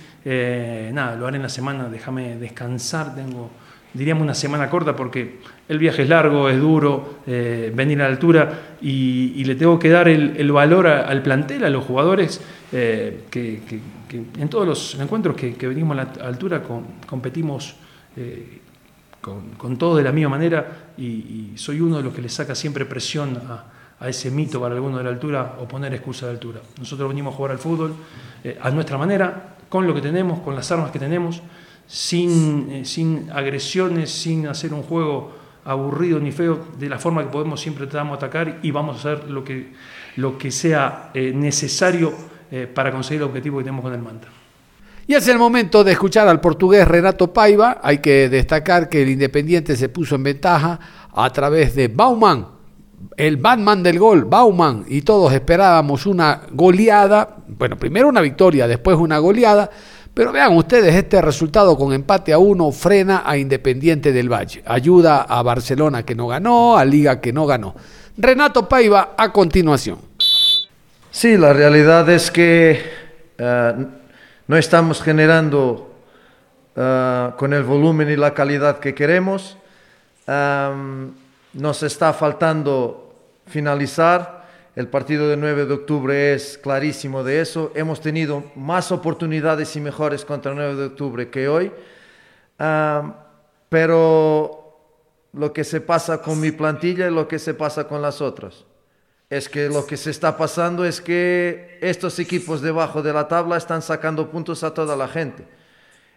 nada, 0.93 1.17
lo 1.17 1.27
haré 1.27 1.35
en 1.35 1.43
la 1.43 1.49
semana, 1.49 1.89
déjame 1.89 2.37
descansar, 2.37 3.13
tengo 3.13 3.51
diríamos 3.95 4.23
una 4.23 4.35
semana 4.35 4.69
corta 4.69 4.95
porque 4.95 5.39
el 5.67 5.79
viaje 5.79 6.03
es 6.03 6.09
largo, 6.09 6.49
es 6.49 6.59
duro, 6.59 7.19
eh, 7.25 7.71
venir 7.73 8.01
a 8.01 8.03
la 8.03 8.09
altura 8.09 8.75
y, 8.81 9.43
le 9.43 9.55
tengo 9.55 9.79
que 9.79 9.89
dar 9.89 10.07
el, 10.07 10.51
valor 10.51 10.87
al 10.87 11.23
plantel, 11.23 11.63
a 11.63 11.69
los 11.69 11.83
jugadores, 11.85 12.41
eh, 12.71 13.23
que, 13.29 13.61
en 14.37 14.49
todos 14.49 14.67
los 14.67 14.99
encuentros 14.99 15.35
que, 15.35 15.55
venimos 15.67 15.97
a 15.97 16.03
la 16.03 16.27
altura 16.27 16.61
competimos 17.07 17.75
eh, 18.17 18.59
con, 19.21 19.77
todo 19.77 19.95
de 19.95 20.03
la 20.03 20.11
misma 20.11 20.29
manera 20.29 20.91
y, 20.97 21.53
soy 21.55 21.79
uno 21.79 21.97
de 21.97 22.03
los 22.03 22.13
que 22.13 22.21
le 22.21 22.29
saca 22.29 22.53
siempre 22.53 22.85
presión 22.85 23.37
a, 23.49 23.71
ese 24.07 24.29
mito 24.29 24.59
para 24.59 24.75
alguno 24.75 24.97
de 24.97 25.05
la 25.05 25.09
altura 25.09 25.55
o 25.59 25.67
poner 25.67 25.93
excusa 25.93 26.25
de 26.27 26.33
altura. 26.33 26.59
Nosotros 26.77 27.07
venimos 27.07 27.33
a 27.33 27.37
jugar 27.37 27.51
al 27.53 27.59
fútbol 27.59 27.95
a 28.61 28.69
nuestra 28.69 28.97
manera, 28.97 29.55
con 29.69 29.87
lo 29.87 29.95
que 29.95 30.01
tenemos, 30.01 30.41
con 30.41 30.53
las 30.53 30.69
armas 30.71 30.91
que 30.91 30.99
tenemos 30.99 31.41
sin, 31.87 32.69
eh, 32.71 32.85
sin 32.85 33.29
agresiones, 33.31 34.09
sin 34.09 34.47
hacer 34.47 34.73
un 34.73 34.83
juego 34.83 35.33
aburrido 35.65 36.19
ni 36.19 36.31
feo, 36.31 36.59
de 36.77 36.87
la 36.87 36.99
forma 36.99 37.23
que 37.23 37.29
podemos 37.29 37.59
siempre 37.59 37.87
tratamos 37.87 38.19
de 38.19 38.25
atacar 38.25 38.59
y 38.61 38.71
vamos 38.71 38.97
a 38.97 38.99
hacer 38.99 39.29
lo 39.29 39.43
que, 39.43 39.73
lo 40.15 40.37
que 40.37 40.51
sea 40.51 41.09
eh, 41.13 41.31
necesario 41.33 42.13
eh, 42.51 42.67
para 42.71 42.91
conseguir 42.91 43.21
el 43.21 43.29
objetivo 43.29 43.57
que 43.57 43.63
tenemos 43.63 43.83
con 43.83 43.93
el 43.93 44.01
Manta. 44.01 44.27
Y 45.07 45.13
es 45.13 45.27
el 45.27 45.37
momento 45.37 45.83
de 45.83 45.91
escuchar 45.91 46.27
al 46.27 46.41
portugués 46.41 46.87
Renato 46.87 47.31
Paiva. 47.31 47.79
Hay 47.83 47.99
que 47.99 48.27
destacar 48.27 48.89
que 48.89 49.03
el 49.03 49.09
Independiente 49.09 49.75
se 49.75 49.89
puso 49.89 50.15
en 50.15 50.23
ventaja 50.23 50.79
a 51.13 51.29
través 51.29 51.75
de 51.75 51.87
Bauman, 51.89 52.47
el 53.15 53.37
Batman 53.37 53.83
del 53.83 53.99
gol, 53.99 54.25
Bauman, 54.25 54.85
y 54.87 55.01
todos 55.01 55.31
esperábamos 55.31 56.07
una 56.07 56.41
goleada. 56.51 57.37
Bueno, 57.47 57.77
primero 57.77 58.07
una 58.07 58.21
victoria, 58.21 58.67
después 58.67 58.97
una 58.97 59.19
goleada 59.19 59.69
pero 60.15 60.31
vean 60.31 60.55
ustedes, 60.55 60.95
este 60.95 61.21
resultado 61.21 61.77
con 61.77 61.91
empate 61.91 62.31
a 62.31 62.37
uno 62.37 62.71
frena 62.71 63.23
a 63.25 63.37
Independiente 63.37 64.13
del 64.13 64.31
Valle. 64.31 64.63
Ayuda 64.65 65.23
a 65.23 65.43
Barcelona 65.43 66.03
que 66.03 66.15
no 66.15 66.27
ganó, 66.27 66.77
a 66.77 66.85
Liga 66.85 67.19
que 67.19 67.33
no 67.33 67.45
ganó. 67.45 67.75
Renato 68.17 68.69
Paiva 68.69 69.13
a 69.17 69.33
continuación. 69.33 69.99
Sí, 71.11 71.35
la 71.35 71.51
realidad 71.51 72.09
es 72.09 72.31
que 72.31 72.81
eh, 73.37 73.73
no 74.47 74.55
estamos 74.57 75.01
generando 75.01 75.93
eh, 76.77 77.31
con 77.37 77.53
el 77.53 77.63
volumen 77.63 78.09
y 78.09 78.15
la 78.15 78.33
calidad 78.33 78.79
que 78.79 78.95
queremos. 78.95 79.57
Eh, 80.27 81.07
nos 81.55 81.83
está 81.83 82.13
faltando 82.13 83.15
finalizar 83.47 84.44
el 84.75 84.89
partido 84.89 85.29
del 85.29 85.39
9 85.39 85.65
de 85.67 85.73
octubre 85.73 86.33
es 86.33 86.57
clarísimo 86.57 87.23
de 87.23 87.39
eso. 87.39 87.71
Hemos 87.75 88.01
tenido 88.01 88.43
más 88.55 88.91
oportunidades 88.91 89.73
y 89.77 89.79
mejores 89.79 90.25
contra 90.25 90.51
el 90.51 90.57
9 90.57 90.75
de 90.75 90.85
octubre 90.85 91.29
que 91.29 91.47
hoy. 91.47 91.71
pero 93.69 94.61
lo 95.31 95.53
que 95.53 95.63
se 95.63 95.81
pasa 95.81 96.21
con 96.21 96.39
mi 96.39 96.51
plantilla 96.51 97.07
y 97.07 97.11
lo 97.11 97.27
que 97.27 97.39
se 97.39 97.53
pasa 97.53 97.87
con 97.87 98.01
las 98.01 98.21
otras. 98.21 98.65
Es 99.29 99.49
que 99.49 99.69
lo 99.69 99.85
que 99.87 99.97
se 99.97 100.11
está 100.11 100.37
pasando 100.37 100.85
es 100.85 101.01
que 101.01 101.79
estos 101.81 102.19
equipos 102.19 102.61
debajo 102.61 103.01
de 103.01 103.13
la 103.13 103.27
tabla 103.27 103.57
están 103.57 103.81
sacando 103.81 104.29
puntos 104.29 104.63
a 104.63 104.73
toda 104.73 104.95
la 104.95 105.07
gente. 105.07 105.47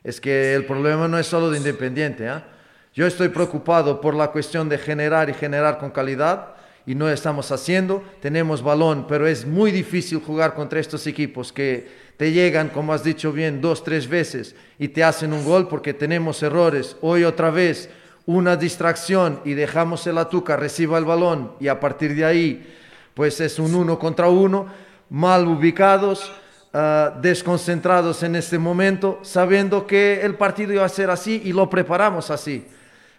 Es 0.03 0.21
que 0.21 0.55
el 0.55 0.67
problema 0.67 1.07
no 1.09 1.19
es 1.19 1.27
solo 1.27 1.51
de 1.51 1.59
Independiente. 1.59 2.29
¿ah? 2.29 2.45
Yo 2.93 3.07
estoy 3.07 3.29
preocupado 3.29 4.01
por 4.01 4.15
la 4.15 4.29
cuestión 4.29 4.69
de 4.69 4.79
generar 4.79 5.31
y 5.31 5.35
generar 5.35 5.79
con 5.79 5.91
calidad 5.91 6.58
y 6.89 6.95
no 6.95 7.11
estamos 7.11 7.53
haciendo. 7.53 8.03
Tenemos 8.23 8.63
balón, 8.63 9.05
pero 9.07 9.27
es 9.27 9.47
muy 9.47 9.71
difícil 9.71 10.23
jugar 10.27 10.55
contra 10.55 10.81
estos 10.81 11.07
equipos 11.07 11.53
que 11.53 11.87
te 12.17 12.33
llegan, 12.33 12.71
como 12.71 12.95
has 12.95 13.05
dicho 13.05 13.31
bien, 13.31 13.61
dos, 13.61 13.85
tres 13.85 14.09
veces 14.09 14.57
y 14.79 14.89
te 14.89 15.05
hacen 15.05 15.35
un 15.35 15.45
gol 15.45 15.69
porque 15.69 15.93
tenemos 15.93 16.43
errores. 16.43 16.97
Hoy 17.03 17.25
otra 17.25 17.51
vez 17.51 17.91
una 18.25 18.57
distracción 18.57 19.41
y 19.45 19.53
dejamos 19.53 20.07
el 20.07 20.17
Atuca 20.17 20.57
reciba 20.57 20.97
el 20.97 21.05
balón 21.05 21.53
y 21.61 21.69
a 21.69 21.79
partir 21.79 22.15
de 22.15 22.25
ahí 22.25 22.75
pues 23.13 23.39
es 23.43 23.59
un 23.59 23.75
uno 23.75 23.99
contra 23.99 24.31
uno, 24.31 24.67
mal 25.11 25.47
ubicados. 25.47 26.33
Ah, 26.73 27.19
desconcentrados 27.23 28.23
en 28.23 28.37
este 28.37 28.59
momento, 28.59 29.21
sabiendo 29.23 29.87
que 29.87 30.21
el 30.21 30.35
partido 30.35 30.75
iba 30.75 30.85
a 30.85 30.89
ser 30.91 31.09
así 31.09 31.41
y 31.45 31.53
lo 31.55 31.69
preparamos 31.71 32.31
así 32.31 32.67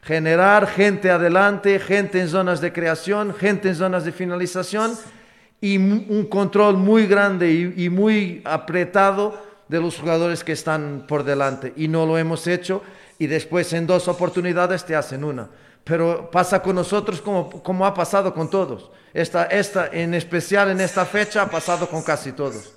generar 0.02 0.68
gente 0.68 1.12
adelante, 1.12 1.80
gente 1.80 2.20
en 2.20 2.30
zonas 2.30 2.62
de 2.62 2.72
creación, 2.72 3.34
gente 3.34 3.70
en 3.70 3.76
zonas 3.76 4.06
de 4.06 4.12
finalización 4.12 4.98
y 5.62 5.78
un 5.78 6.26
control 6.30 6.78
muy 6.78 7.06
grande 7.06 7.74
y, 7.76 7.90
muy 7.90 8.42
apretado 8.46 9.38
de 9.68 9.80
los 9.80 9.98
jugadores 9.98 10.44
que 10.44 10.54
están 10.54 11.06
por 11.08 11.24
delante. 11.24 11.74
Y 11.76 11.88
no 11.88 12.06
lo 12.06 12.18
hemos 12.18 12.48
hecho 12.48 12.82
y 13.18 13.28
después 13.28 13.74
en 13.74 13.86
dos 13.86 14.08
oportunidades 14.08 14.86
te 14.86 14.96
hacen 14.96 15.24
una. 15.24 15.50
Pero 15.84 16.30
pasa 16.32 16.62
con 16.62 16.76
nosotros 16.76 17.22
como, 17.22 17.50
como 17.62 17.86
ha 17.86 17.94
pasado 17.94 18.34
con 18.34 18.50
todos. 18.50 18.90
Esta, 19.14 19.46
esta, 19.46 19.88
en 19.92 20.14
especial 20.14 20.70
en 20.70 20.80
esta 20.80 21.06
fecha, 21.06 21.42
ha 21.42 21.50
pasado 21.50 21.90
con 21.90 22.04
casi 22.04 22.32
todos. 22.32 22.74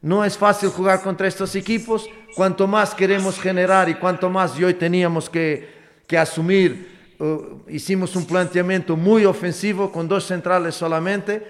No 0.00 0.24
es 0.24 0.36
fácil 0.36 0.70
jugar 0.70 1.02
contra 1.02 1.28
estos 1.28 1.54
equipos. 1.54 2.08
Cuanto 2.34 2.66
más 2.66 2.94
queremos 2.94 3.38
generar 3.38 3.88
y 3.88 3.94
cuanto 3.94 4.28
más 4.28 4.58
y 4.58 4.64
hoy 4.64 4.74
teníamos 4.74 5.30
que 5.30 5.71
que 6.12 6.18
asumir. 6.18 7.14
Uh, 7.18 7.62
hicimos 7.70 8.14
un 8.16 8.26
planteamiento 8.26 8.98
muy 8.98 9.24
ofensivo 9.24 9.90
con 9.90 10.08
dos 10.08 10.26
centrales 10.26 10.74
solamente, 10.74 11.42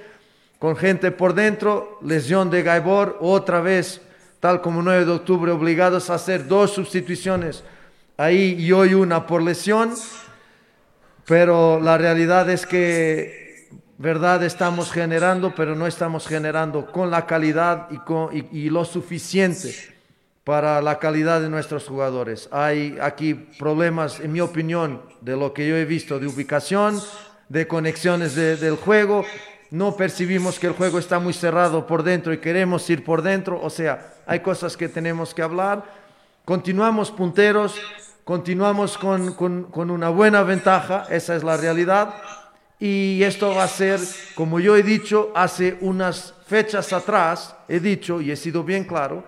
con 0.61 0.77
gente 0.77 1.11
por 1.11 1.35
dentro, 1.35 1.99
lesión 2.01 2.49
de 2.49 2.63
Gaibor, 2.63 3.19
otra 3.21 3.61
vez, 3.61 4.01
tal 4.39 4.61
como 4.61 4.81
9 4.81 5.05
de 5.05 5.11
octubre, 5.11 5.51
obligados 5.51 6.11
a 6.11 6.15
hacer 6.15 6.47
dos 6.47 6.71
sustituciones 6.71 7.65
ahí 8.17 8.55
y 8.57 8.71
hoy 8.71 8.95
una 8.95 9.27
por 9.27 9.43
lesión, 9.43 9.95
pero 11.27 11.81
la 11.81 11.99
realidad 11.99 12.49
es 12.49 12.65
que, 12.65 13.69
verdad, 13.99 14.45
estamos 14.45 14.93
generando, 14.93 15.57
pero 15.57 15.75
no 15.75 15.89
estamos 15.89 16.29
generando 16.29 16.87
con 16.93 17.11
la 17.11 17.27
calidad 17.27 17.89
y, 17.91 17.97
con, 17.99 18.29
y 18.33 18.71
lo 18.71 18.85
suficiente 18.85 19.92
para 20.45 20.83
la 20.83 20.99
calidad 20.99 21.41
de 21.41 21.49
nuestros 21.49 21.87
jugadores. 21.87 22.49
Hay 22.51 22.99
aquí 23.01 23.35
problemas, 23.35 24.21
en 24.21 24.33
mi 24.33 24.41
opinión, 24.41 25.03
de 25.21 25.37
lo 25.37 25.53
que 25.53 25.69
yo 25.69 25.77
he 25.77 25.85
visto, 25.85 26.19
de 26.19 26.27
ubicación, 26.27 27.01
de 27.49 27.69
conexiones 27.69 28.35
del 28.35 28.77
juego. 28.77 29.25
No 29.71 29.97
percibimos 29.97 30.59
que 30.59 30.67
el 30.67 30.73
juego 30.73 30.99
está 30.99 31.19
muy 31.19 31.33
cerrado 31.33 31.87
por 31.87 32.03
dentro 32.03 32.33
y 32.33 32.39
queremos 32.39 32.89
ir 32.91 33.05
por 33.05 33.23
dentro. 33.23 33.61
O 33.63 33.71
sea, 33.71 34.15
hay 34.27 34.41
cosas 34.41 34.77
que 34.77 34.89
tenemos 34.89 35.33
que 35.33 35.43
hablar. 35.43 35.85
Continuamos 36.45 37.13
punteros, 37.13 37.81
continuamos 38.25 38.99
con, 38.99 39.35
con 39.35 39.91
una 39.91 40.09
buena 40.09 40.43
ventaja, 40.43 41.07
esa 41.09 41.37
es 41.37 41.45
la 41.45 41.57
realidad. 41.57 42.15
Y 42.81 43.23
esto 43.23 43.55
va 43.55 43.63
a 43.63 43.69
ser, 43.69 44.01
como 44.35 44.59
yo 44.59 44.75
he 44.77 44.83
dicho, 44.83 45.31
hace 45.37 45.79
unas 45.83 46.35
fechas 46.49 46.93
atrás, 46.93 47.55
he 47.69 47.79
dicho 47.79 48.21
y 48.21 48.33
he 48.33 48.37
sido 48.37 48.65
bien 48.65 48.83
claro, 48.83 49.23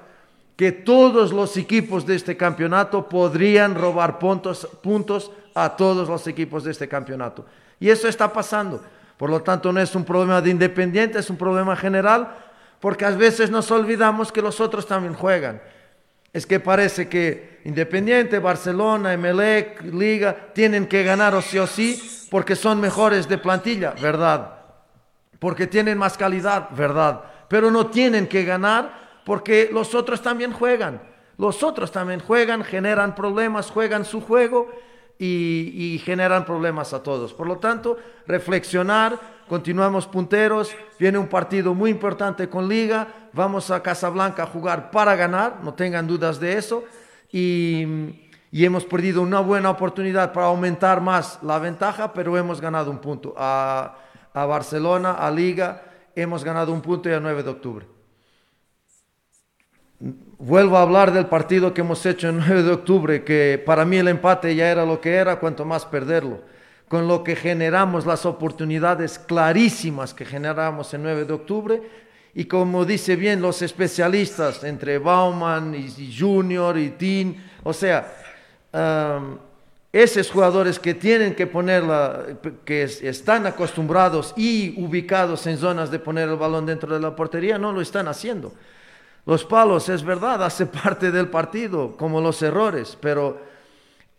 que 0.57 0.73
todos 0.73 1.33
los 1.33 1.57
equipos 1.57 2.07
de 2.07 2.15
este 2.15 2.37
campeonato 2.37 3.09
podrían 3.09 3.75
robar 3.75 4.19
puntos, 4.19 4.69
puntos 4.83 5.31
a 5.55 5.77
todos 5.77 6.09
los 6.09 6.27
equipos 6.27 6.65
de 6.65 6.71
este 6.71 6.89
campeonato. 6.89 7.45
Y 7.81 7.91
eso 7.91 8.09
está 8.09 8.33
pasando. 8.33 8.83
Por 9.17 9.31
lo 9.31 9.43
tanto, 9.43 9.73
no 9.73 9.81
es 9.81 9.95
un 9.95 10.05
problema 10.05 10.41
de 10.41 10.51
Independiente, 10.51 11.19
es 11.19 11.31
un 11.31 11.37
problema 11.37 11.77
general, 11.77 12.37
porque 12.81 13.05
a 13.05 13.11
veces 13.11 13.51
nos 13.51 13.71
olvidamos 13.71 14.31
que 14.31 14.43
los 14.43 14.61
otros 14.61 14.87
también 14.87 15.15
juegan. 15.15 15.61
Es 16.33 16.47
que 16.47 16.61
parece 16.61 17.09
que 17.09 17.61
Independiente, 17.65 18.39
Barcelona, 18.39 19.13
Emelec, 19.13 19.83
Liga, 19.83 20.53
tienen 20.53 20.87
que 20.87 21.03
ganar 21.03 21.35
o 21.35 21.41
sí 21.41 21.59
o 21.59 21.67
sí, 21.67 22.27
porque 22.31 22.57
son 22.57 22.81
mejores 22.81 23.29
de 23.29 23.39
plantilla, 23.39 23.95
verdad. 24.01 24.59
Porque 25.39 25.67
tienen 25.67 25.97
más 25.97 26.17
calidad, 26.19 26.69
verdad. 26.71 27.25
Pero 27.49 27.71
no 27.71 27.87
tienen 27.87 28.27
que 28.27 28.45
ganar 28.45 29.04
porque 29.25 29.71
los 29.73 29.95
otros 29.95 30.23
también 30.23 30.53
juegan. 30.53 31.01
Los 31.37 31.63
otros 31.63 31.91
también 31.91 32.21
juegan, 32.21 32.63
generan 32.63 33.15
problemas, 33.15 33.71
juegan 33.71 34.05
su 34.05 34.21
juego 34.21 34.69
y, 35.19 36.01
generan 36.05 36.45
problemas 36.45 36.93
a 36.93 37.03
todos. 37.03 37.33
Por 37.33 37.47
lo 37.47 37.59
tanto, 37.59 37.97
reflexionar, 38.27 39.19
continuamos 39.49 40.07
punteros, 40.07 40.75
viene 40.99 41.19
un 41.19 41.29
partido 41.29 41.75
muy 41.75 41.91
importante 41.91 42.49
con 42.49 42.69
Liga, 42.69 43.09
vamos 43.33 43.71
a 43.71 43.83
Casablanca 43.83 44.45
a 44.45 44.47
jugar 44.47 44.91
para 44.91 45.17
ganar, 45.17 45.59
no 45.63 45.75
tengan 45.75 46.07
dudas 46.07 46.39
de 46.39 46.57
eso, 46.57 46.85
y, 47.33 48.21
hemos 48.53 48.85
perdido 48.85 49.21
una 49.21 49.41
buena 49.41 49.71
oportunidad 49.71 50.33
para 50.33 50.47
aumentar 50.47 51.01
más 51.01 51.41
la 51.43 51.59
ventaja, 51.59 52.13
pero 52.13 52.39
hemos 52.39 52.61
ganado 52.61 52.89
un 52.91 52.99
punto. 52.99 53.35
A, 53.37 53.97
a 54.33 54.47
Barcelona, 54.47 55.15
a 55.15 55.29
Liga, 55.31 55.83
hemos 56.15 56.45
ganado 56.45 56.73
un 56.73 56.81
punto 56.81 57.09
y 57.09 57.13
a 57.13 57.21
9 57.21 57.43
de 57.43 57.51
octubre. 57.51 57.94
Vuelvo 60.39 60.77
a 60.77 60.83
hablar 60.83 61.13
del 61.13 61.27
partido 61.27 61.73
que 61.73 61.83
hemos 61.83 62.05
hecho 62.07 62.29
el 62.29 62.37
9 62.47 62.63
de 62.65 62.73
octubre, 62.73 63.25
que 63.25 63.63
para 63.65 63.85
mí 63.85 63.97
el 63.99 64.09
empate 64.09 64.55
ya 64.55 64.71
era 64.71 64.85
lo 64.85 65.01
que 65.01 65.15
era, 65.15 65.37
cuanto 65.39 65.65
más 65.65 65.85
perderlo. 65.85 66.41
Con 66.89 67.09
lo 67.09 67.23
que 67.23 67.37
generamos 67.37 68.05
las 68.05 68.27
oportunidades 68.27 69.19
clarísimas 69.19 70.13
que 70.13 70.25
generamos 70.25 70.93
el 70.95 71.03
9 71.03 71.25
de 71.25 71.33
octubre. 71.33 71.83
Y 72.35 72.47
como 72.47 72.85
dice 72.85 73.17
bien 73.17 73.41
los 73.41 73.63
especialistas, 73.63 74.65
entre 74.65 74.99
Bauman 74.99 75.75
y, 75.75 76.15
Junior 76.17 76.77
y 76.77 76.91
Tin, 76.91 77.43
o 77.63 77.73
sea, 77.73 78.13
esos 79.93 80.31
jugadores 80.31 80.81
que 80.81 80.95
tienen 80.95 81.35
que 81.35 81.47
ponerla, 81.47 82.25
que 82.65 82.83
están 82.83 83.47
acostumbrados 83.47 84.35
y 84.37 84.75
ubicados 84.83 85.47
en 85.47 85.59
zonas 85.59 85.93
de 85.93 86.01
poner 86.01 86.29
el 86.29 86.37
balón 86.37 86.67
dentro 86.67 86.93
de 86.93 87.01
la 87.01 87.15
portería, 87.15 87.57
no 87.57 87.73
lo 87.73 87.81
están 87.81 88.09
haciendo. 88.09 88.53
Los 89.27 89.45
palos, 89.45 89.89
es 89.89 90.05
verdad, 90.05 90.43
hace 90.43 90.67
parte 90.67 91.11
del 91.11 91.29
partido, 91.29 91.97
como 91.97 92.21
los 92.21 92.43
errores, 92.43 92.97
pero 93.01 93.39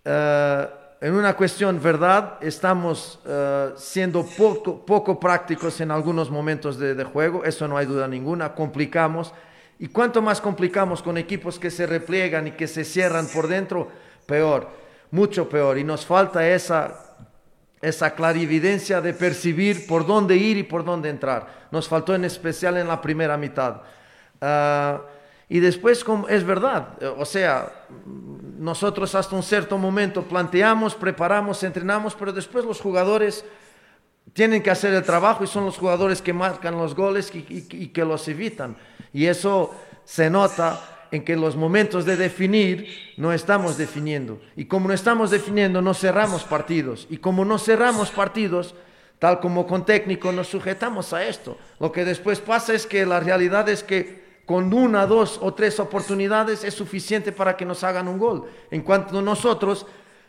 eh, 0.04 0.68
en 1.02 1.14
una 1.14 1.36
cuestión 1.36 1.80
verdad, 1.82 2.38
estamos 2.42 3.20
eh, 3.26 3.74
siendo 3.76 4.26
poco, 4.26 5.20
prácticos 5.20 5.80
en 5.82 5.92
algunos 5.92 6.32
momentos 6.32 6.80
de, 6.80 7.04
juego, 7.04 7.44
eso 7.44 7.68
no 7.68 7.78
hay 7.78 7.86
duda 7.86 8.08
ninguna, 8.08 8.56
complicamos. 8.56 9.34
Y 9.78 9.90
cuanto 9.90 10.22
más 10.22 10.40
complicamos 10.40 11.02
con 11.02 11.18
equipos 11.18 11.60
que 11.60 11.70
se 11.70 11.86
repliegan 11.86 12.48
y 12.48 12.52
que 12.52 12.68
se 12.68 12.86
cierran 12.86 13.28
por 13.28 13.48
dentro, 13.48 13.90
peor 14.26 14.86
mucho 15.12 15.50
peor. 15.50 15.78
Y 15.78 15.84
nos 15.84 16.06
falta 16.06 16.48
esa 16.48 18.16
clarividencia 18.16 19.02
de 19.02 19.14
percibir 19.14 19.88
por 19.88 20.06
dónde 20.06 20.36
ir 20.36 20.58
y 20.58 20.64
por 20.64 20.84
dónde 20.84 21.10
entrar. 21.10 21.68
Nos 21.72 21.88
faltó 21.88 22.14
en 22.14 22.26
especial 22.26 22.78
en 22.78 22.88
la 22.88 23.02
primera 23.02 23.38
mitad. 23.38 23.82
Ah, 24.48 25.02
y 25.50 25.60
después, 25.60 26.06
es 26.30 26.44
verdad, 26.44 26.90
o 27.18 27.25
sea, 27.25 27.72
nosotros 28.60 29.16
hasta 29.16 29.36
un 29.36 29.42
cierto 29.42 29.75
momento 29.80 30.22
planteamos, 30.22 30.94
preparamos, 30.94 31.64
entrenamos, 31.64 32.14
pero 32.14 32.32
después 32.32 32.64
los 32.64 32.80
jugadores 32.80 33.44
tienen 34.34 34.62
que 34.62 34.70
hacer 34.70 34.94
el 34.94 35.04
trabajo 35.04 35.44
y 35.44 35.48
son 35.48 35.66
los 35.66 35.78
jugadores 35.78 36.22
que 36.22 36.32
marcan 36.32 36.78
los 36.78 36.94
goles 36.94 37.34
y, 37.34 37.66
y 37.72 37.88
que 37.88 38.06
los 38.06 38.28
evitan. 38.28 38.78
Y 39.14 39.25
eso 39.25 39.74
se 40.04 40.30
nota 40.30 40.80
en 41.10 41.24
que 41.24 41.36
los 41.36 41.56
momentos 41.56 42.06
de 42.06 42.18
definir 42.18 42.88
no 43.18 43.34
estamos 43.34 43.78
definiendo. 43.78 44.40
Y 44.56 44.66
como 44.66 44.90
no 44.90 44.94
estamos 44.94 45.32
definiendo, 45.32 45.82
no 45.82 45.96
cerramos 45.96 46.44
partidos. 46.44 47.08
Y 47.10 47.18
como 47.18 47.46
no 47.46 47.58
cerramos 47.58 48.12
partidos, 48.12 48.75
tal 49.18 49.40
como 49.40 49.66
con 49.66 49.86
técnico 49.86 50.32
nos 50.32 50.50
sujetamos 50.50 51.14
a 51.14 51.25
esto. 51.25 51.58
Lo 51.80 51.92
que 51.92 52.06
después 52.06 52.40
pasa 52.40 52.75
es 52.75 52.86
que 52.86 53.08
la 53.08 53.20
realidad 53.20 53.70
es 53.70 53.84
que 53.84 54.25
con 54.46 54.74
una, 54.74 55.06
dos 55.06 55.40
o 55.42 55.54
tres 55.54 55.80
oportunidades 55.80 56.64
es 56.64 56.74
suficiente 56.74 57.32
para 57.32 57.58
que 57.58 57.66
nos 57.66 57.84
hagan 57.84 58.08
un 58.08 58.20
gol. 58.20 58.46
En 58.70 58.82
cuanto 58.82 59.22
nosotros, 59.22 59.86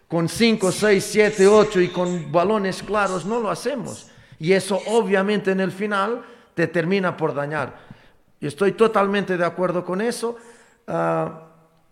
con 0.08 0.28
cinco, 0.28 0.72
seis, 0.72 1.04
siete, 1.04 1.46
ocho 1.46 1.80
y 1.80 1.88
con 1.88 2.30
balones 2.32 2.82
claros, 2.82 3.24
no 3.24 3.40
lo 3.40 3.50
hacemos. 3.50 4.10
Y 4.38 4.52
eso 4.52 4.80
obviamente 4.86 5.50
en 5.50 5.60
el 5.60 5.72
final 5.72 6.24
te 6.54 6.66
termina 6.66 7.16
por 7.16 7.34
dañar. 7.34 7.76
Estoy 8.40 8.72
totalmente 8.72 9.36
de 9.36 9.44
acuerdo 9.44 9.84
con 9.84 10.00
eso. 10.00 10.36
Ah, 10.86 11.42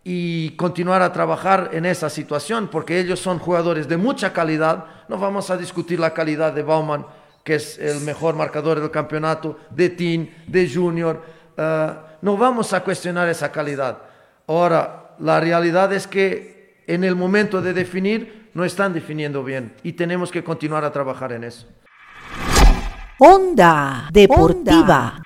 y 0.05 0.51
continuar 0.51 1.01
a 1.01 1.13
trabajar 1.13 1.71
en 1.73 1.87
esa 1.87 2.11
situación, 2.11 2.69
porque 2.69 3.01
ellos 3.01 3.19
son 3.21 3.39
jugadores 3.39 3.89
de 3.89 3.97
mucha 3.97 4.35
calidad. 4.35 4.85
No 5.09 5.19
vamos 5.19 5.51
a 5.51 5.57
discutir 5.57 5.99
la 5.99 6.13
calidad 6.13 6.53
de 6.53 6.63
Bauman, 6.63 7.07
que 7.43 7.55
es 7.55 7.79
el 7.79 8.01
mejor 8.03 8.35
marcador 8.35 8.81
del 8.81 8.91
campeonato, 8.91 9.59
de 9.71 9.89
Team, 9.89 10.29
de 10.47 10.71
Junior. 10.71 11.23
Ah, 11.57 12.17
no 12.23 12.37
vamos 12.37 12.73
a 12.73 12.83
cuestionar 12.83 13.29
esa 13.29 13.53
calidad. 13.53 13.99
Ahora, 14.47 15.15
la 15.19 15.41
realidad 15.41 15.93
es 15.93 16.07
que 16.07 16.83
en 16.87 17.05
el 17.05 17.17
momento 17.17 17.63
de 17.63 17.73
definir 17.73 18.51
no 18.55 18.65
están 18.65 18.93
definiendo 18.93 19.43
bien 19.43 19.75
y 19.83 19.93
tenemos 19.93 20.31
que 20.31 20.45
continuar 20.45 20.85
a 20.85 20.93
trabajar 20.93 21.33
en 21.33 21.45
eso. 21.45 21.67
Onda 23.19 24.09
Deportiva. 24.13 25.23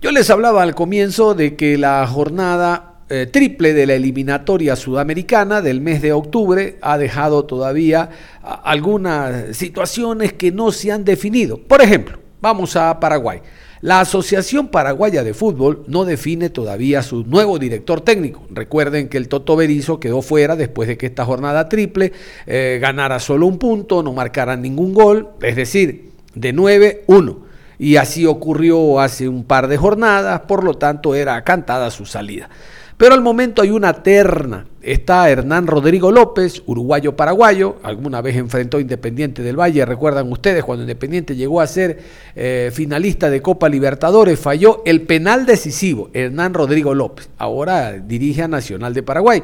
Yo 0.00 0.10
les 0.10 0.28
hablaba 0.30 0.62
al 0.62 0.74
comienzo 0.74 1.34
de 1.34 1.54
que 1.54 1.78
la 1.78 2.04
jornada 2.06 2.92
eh, 3.08 3.26
triple 3.26 3.74
de 3.74 3.86
la 3.86 3.94
eliminatoria 3.94 4.74
sudamericana 4.74 5.60
del 5.60 5.80
mes 5.80 6.02
de 6.02 6.12
octubre 6.12 6.78
ha 6.80 6.98
dejado 6.98 7.44
todavía 7.44 8.10
algunas 8.42 9.56
situaciones 9.56 10.32
que 10.32 10.50
no 10.50 10.72
se 10.72 10.90
han 10.90 11.04
definido. 11.04 11.58
Por 11.58 11.82
ejemplo, 11.82 12.18
vamos 12.40 12.74
a 12.74 12.98
Paraguay. 12.98 13.40
La 13.82 13.98
Asociación 13.98 14.68
Paraguaya 14.68 15.24
de 15.24 15.34
Fútbol 15.34 15.82
no 15.88 16.04
define 16.04 16.50
todavía 16.50 17.02
su 17.02 17.24
nuevo 17.24 17.58
director 17.58 18.00
técnico. 18.00 18.46
Recuerden 18.48 19.08
que 19.08 19.18
el 19.18 19.26
Toto 19.26 19.56
Berizo 19.56 19.98
quedó 19.98 20.22
fuera 20.22 20.54
después 20.54 20.86
de 20.86 20.96
que 20.96 21.06
esta 21.06 21.24
jornada 21.24 21.68
triple 21.68 22.12
eh, 22.46 22.78
ganara 22.80 23.18
solo 23.18 23.48
un 23.48 23.58
punto, 23.58 24.04
no 24.04 24.12
marcara 24.12 24.56
ningún 24.56 24.94
gol, 24.94 25.30
es 25.42 25.56
decir, 25.56 26.12
de 26.32 26.52
9, 26.52 27.02
1 27.08 27.51
y 27.82 27.96
así 27.96 28.26
ocurrió 28.26 29.00
hace 29.00 29.28
un 29.28 29.42
par 29.42 29.66
de 29.66 29.76
jornadas, 29.76 30.42
por 30.42 30.62
lo 30.62 30.74
tanto 30.74 31.16
era 31.16 31.42
cantada 31.42 31.90
su 31.90 32.06
salida. 32.06 32.48
Pero 32.96 33.12
al 33.12 33.22
momento 33.22 33.60
hay 33.60 33.72
una 33.72 34.04
terna. 34.04 34.66
Está 34.80 35.28
Hernán 35.28 35.66
Rodrigo 35.66 36.12
López, 36.12 36.62
uruguayo 36.66 37.16
paraguayo, 37.16 37.78
alguna 37.82 38.20
vez 38.20 38.36
enfrentó 38.36 38.76
a 38.76 38.80
Independiente 38.80 39.42
del 39.42 39.58
Valle, 39.58 39.84
recuerdan 39.84 40.30
ustedes 40.30 40.62
cuando 40.62 40.84
Independiente 40.84 41.34
llegó 41.34 41.60
a 41.60 41.66
ser 41.66 41.98
eh, 42.36 42.70
finalista 42.72 43.30
de 43.30 43.42
Copa 43.42 43.68
Libertadores, 43.68 44.38
falló 44.38 44.82
el 44.86 45.02
penal 45.02 45.44
decisivo, 45.44 46.08
Hernán 46.12 46.54
Rodrigo 46.54 46.94
López, 46.94 47.30
ahora 47.36 47.94
dirige 47.94 48.44
a 48.44 48.48
Nacional 48.48 48.94
de 48.94 49.02
Paraguay. 49.02 49.42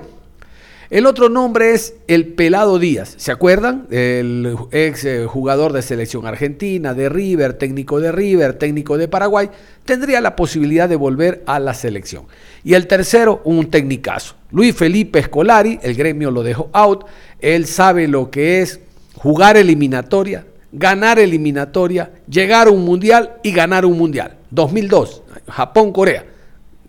El 0.91 1.05
otro 1.05 1.29
nombre 1.29 1.75
es 1.75 1.97
el 2.07 2.29
Pelado 2.29 2.79
Díaz, 2.79 3.13
¿se 3.19 3.31
acuerdan? 3.31 3.87
El 3.91 4.57
ex 4.71 5.05
eh, 5.05 5.27
jugador 5.27 5.75
de 5.75 5.83
selección 5.83 6.27
argentina, 6.27 6.95
de 6.95 7.11
River, 7.11 7.53
técnico 7.53 8.01
de 8.01 8.11
River, 8.11 8.55
técnico 8.55 8.97
de 8.97 9.07
Paraguay, 9.07 9.51
tendría 9.85 10.23
la 10.23 10.35
posibilidad 10.35 10.89
de 10.89 10.97
volver 10.97 11.43
a 11.45 11.61
la 11.61 11.75
selección. 11.75 12.25
Y 12.65 12.73
el 12.73 12.87
tercero, 12.87 13.43
un 13.45 13.71
técnicazo. 13.71 14.37
Luis 14.51 14.75
Felipe 14.75 15.19
Escolari, 15.19 15.79
el 15.83 15.95
gremio 15.95 16.31
lo 16.31 16.43
dejó 16.43 16.71
out, 16.73 17.05
él 17.41 17.67
sabe 17.67 18.09
lo 18.09 18.31
que 18.31 18.63
es 18.63 18.81
jugar 19.15 19.59
eliminatoria, 19.59 20.47
ganar 20.73 21.19
eliminatoria, 21.19 22.13
llegar 22.27 22.69
a 22.69 22.71
un 22.71 22.87
mundial 22.87 23.35
y 23.43 23.53
ganar 23.53 23.85
un 23.85 23.99
mundial. 23.99 24.37
2002, 24.53 25.23
Japón-Corea. 25.49 26.25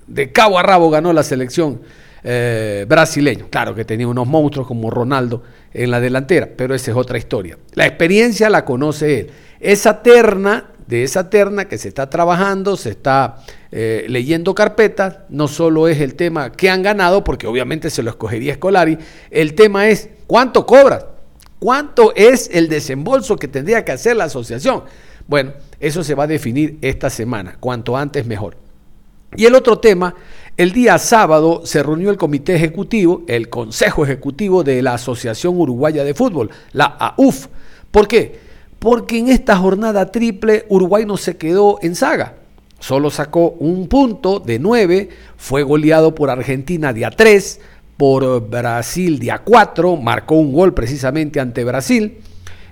De 0.08 0.32
cabo 0.32 0.58
a 0.58 0.64
rabo 0.64 0.90
ganó 0.90 1.12
la 1.12 1.22
selección 1.22 1.82
eh, 2.24 2.86
brasileño. 2.88 3.48
Claro 3.50 3.76
que 3.76 3.86
tenía 3.86 4.08
unos 4.08 4.28
monstruos 4.28 4.68
como 4.68 4.90
Ronaldo 4.90 5.44
en 5.74 5.92
la 5.92 6.00
delantera, 6.00 6.50
pero 6.56 6.76
esa 6.76 6.92
es 6.92 6.98
otra 6.98 7.18
historia. 7.18 7.58
La 7.74 7.86
experiencia 7.86 8.50
la 8.50 8.66
conoce 8.66 9.20
él. 9.20 9.32
Esa 9.60 10.02
terna, 10.02 10.72
de 10.88 11.04
esa 11.04 11.30
terna 11.30 11.66
que 11.66 11.78
se 11.78 11.88
está 11.88 12.10
trabajando, 12.10 12.78
se 12.78 12.90
está 12.92 13.44
eh, 13.72 14.06
leyendo 14.08 14.56
carpetas, 14.56 15.20
no 15.30 15.48
solo 15.48 15.88
es 15.88 16.02
el 16.02 16.16
tema 16.16 16.52
que 16.52 16.70
han 16.70 16.82
ganado, 16.82 17.24
porque 17.24 17.48
obviamente 17.48 17.90
se 17.90 18.04
lo 18.04 18.10
escogería 18.10 18.54
Escolari, 18.54 18.98
el 19.30 19.54
tema 19.54 19.88
es 19.88 20.10
cuánto 20.28 20.66
cobra 20.66 21.20
cuánto 21.60 22.14
es 22.16 22.50
el 22.54 22.70
desembolso 22.70 23.36
que 23.36 23.48
tendría 23.48 23.86
que 23.86 23.92
hacer 23.92 24.16
la 24.16 24.24
asociación. 24.26 24.84
Bueno, 25.28 25.54
eso 25.80 26.04
se 26.04 26.16
va 26.16 26.24
a 26.24 26.28
definir 26.28 26.80
esta 26.82 27.10
semana, 27.10 27.58
cuanto 27.60 27.96
antes 27.96 28.26
mejor. 28.26 28.58
Y 29.36 29.46
el 29.46 29.54
otro 29.54 29.78
tema 29.78 30.16
el 30.60 30.74
día 30.74 30.98
sábado 30.98 31.62
se 31.64 31.82
reunió 31.82 32.10
el 32.10 32.18
comité 32.18 32.54
ejecutivo, 32.54 33.22
el 33.30 33.48
consejo 33.48 34.04
ejecutivo 34.04 34.62
de 34.62 34.82
la 34.82 34.96
Asociación 34.96 35.58
Uruguaya 35.58 36.04
de 36.04 36.14
Fútbol, 36.14 36.50
la 36.74 36.84
AUF. 36.84 37.48
¿Por 37.92 38.10
qué? 38.10 38.38
Porque 38.78 39.20
en 39.20 39.30
esta 39.30 39.56
jornada 39.56 40.12
triple 40.12 40.66
Uruguay 40.68 41.06
no 41.06 41.16
se 41.16 41.38
quedó 41.38 41.80
en 41.82 41.96
saga. 41.96 42.34
Solo 42.78 43.10
sacó 43.10 43.52
un 43.52 43.88
punto 43.88 44.42
de 44.42 44.60
nueve, 44.60 45.08
fue 45.38 45.64
goleado 45.64 46.14
por 46.14 46.30
Argentina 46.30 46.92
de 46.92 47.06
a 47.06 47.12
tres, 47.12 47.62
por 47.96 48.50
Brasil 48.50 49.18
de 49.18 49.32
a 49.32 49.40
cuatro, 49.40 49.96
marcó 49.96 50.36
un 50.36 50.52
gol 50.52 50.74
precisamente 50.74 51.40
ante 51.40 51.64
Brasil. 51.64 52.18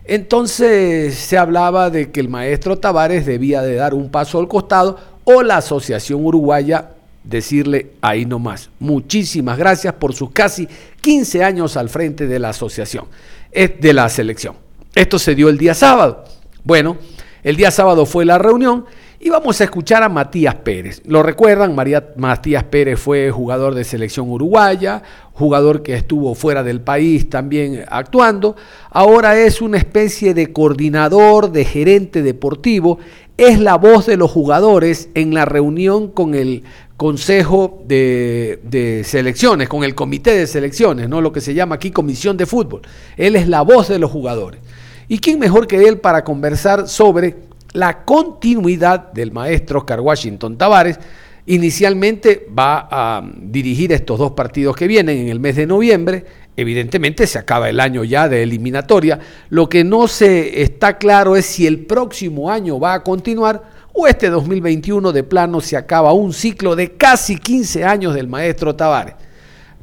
Entonces 0.04 1.16
se 1.16 1.38
hablaba 1.38 1.90
de 1.90 2.12
que 2.12 2.20
el 2.20 2.28
maestro 2.28 2.80
Tavares 2.80 3.26
debía 3.26 3.62
de 3.62 3.76
dar 3.76 3.94
un 3.94 4.10
paso 4.10 4.40
al 4.40 4.50
costado 4.50 4.98
o 5.24 5.42
la 5.42 5.58
Asociación 5.58 6.26
Uruguaya 6.26 6.97
decirle 7.30 7.92
ahí 8.02 8.26
nomás, 8.26 8.70
muchísimas 8.80 9.58
gracias 9.58 9.94
por 9.96 10.14
sus 10.14 10.32
casi 10.32 10.68
15 11.02 11.44
años 11.44 11.78
al 11.78 11.90
frente 11.90 12.28
de 12.28 12.40
la 12.40 12.50
asociación, 12.50 13.06
de 13.54 13.94
la 13.94 14.08
selección. 14.10 14.56
Esto 14.96 15.20
se 15.20 15.36
dio 15.36 15.50
el 15.50 15.58
día 15.58 15.74
sábado. 15.74 16.24
Bueno, 16.64 16.98
el 17.44 17.56
día 17.56 17.72
sábado 17.72 18.06
fue 18.06 18.26
la 18.26 18.38
reunión 18.38 18.86
y 19.20 19.30
vamos 19.30 19.60
a 19.60 19.64
escuchar 19.64 20.04
a 20.04 20.10
Matías 20.10 20.56
Pérez. 20.56 21.02
Lo 21.06 21.24
recuerdan, 21.24 21.74
María, 21.74 22.14
Matías 22.18 22.64
Pérez 22.66 23.00
fue 23.00 23.32
jugador 23.32 23.74
de 23.74 23.84
selección 23.84 24.30
uruguaya, 24.30 25.02
jugador 25.34 25.82
que 25.82 25.96
estuvo 25.96 26.36
fuera 26.36 26.62
del 26.62 26.82
país 26.82 27.28
también 27.28 27.84
actuando. 27.90 28.56
Ahora 28.92 29.36
es 29.40 29.60
una 29.62 29.78
especie 29.78 30.36
de 30.36 30.54
coordinador, 30.54 31.52
de 31.52 31.66
gerente 31.66 32.22
deportivo. 32.22 33.00
Es 33.38 33.60
la 33.60 33.76
voz 33.76 34.06
de 34.06 34.18
los 34.18 34.30
jugadores 34.30 35.10
en 35.16 35.34
la 35.34 35.46
reunión 35.46 36.10
con 36.10 36.36
el 36.36 36.64
consejo 36.96 37.84
de, 37.88 39.02
selecciones, 39.04 39.68
con 39.68 39.84
el 39.84 39.96
comité 39.96 40.36
de 40.36 40.46
selecciones, 40.46 41.10
¿no? 41.10 41.22
lo 41.22 41.32
que 41.32 41.42
se 41.42 41.56
llama 41.56 41.76
aquí 41.76 41.90
comisión 41.90 42.38
de 42.38 42.46
fútbol. 42.46 42.82
Él 43.16 43.36
es 43.36 43.48
la 43.48 43.62
voz 43.62 43.88
de 43.88 43.98
los 43.98 44.12
jugadores. 44.12 44.62
¿Y 45.08 45.20
quién 45.20 45.40
mejor 45.40 45.68
que 45.68 45.88
él 45.88 46.00
para 46.00 46.24
conversar 46.24 46.88
sobre 46.88 47.47
la 47.74 48.04
continuidad 48.06 49.12
del 49.12 49.32
maestro 49.32 49.80
Oscar 49.80 50.00
Washington 50.00 50.58
Tavares? 50.58 51.00
Inicialmente 51.46 52.48
va 52.58 52.88
a 52.92 53.24
dirigir 53.42 53.94
estos 53.94 54.20
dos 54.20 54.32
partidos 54.34 54.76
que 54.76 54.88
vienen 54.88 55.18
en 55.18 55.30
el 55.30 55.40
mes 55.40 55.56
de 55.56 55.66
noviembre 55.66 56.26
Evidentemente 56.58 57.28
se 57.28 57.38
acaba 57.38 57.70
el 57.70 57.80
año 57.80 58.04
ya 58.04 58.28
de 58.28 58.42
eliminatoria. 58.42 59.20
Lo 59.50 59.70
que 59.70 59.84
no 59.84 60.08
se 60.08 60.64
está 60.64 60.98
claro 60.98 61.36
es 61.36 61.46
si 61.46 61.68
el 61.68 61.86
próximo 61.86 62.50
año 62.50 62.80
va 62.80 62.96
a 62.96 63.04
continuar 63.04 63.64
o 63.94 64.08
este 64.08 64.32
2021 64.32 65.12
de 65.12 65.24
plano 65.24 65.62
se 65.62 65.78
acaba 65.78 66.14
un 66.14 66.34
ciclo 66.34 66.76
de 66.76 66.94
casi 66.94 67.38
15 67.38 67.86
años 67.86 68.16
del 68.16 68.28
maestro 68.28 68.76
Tavares. 68.76 69.14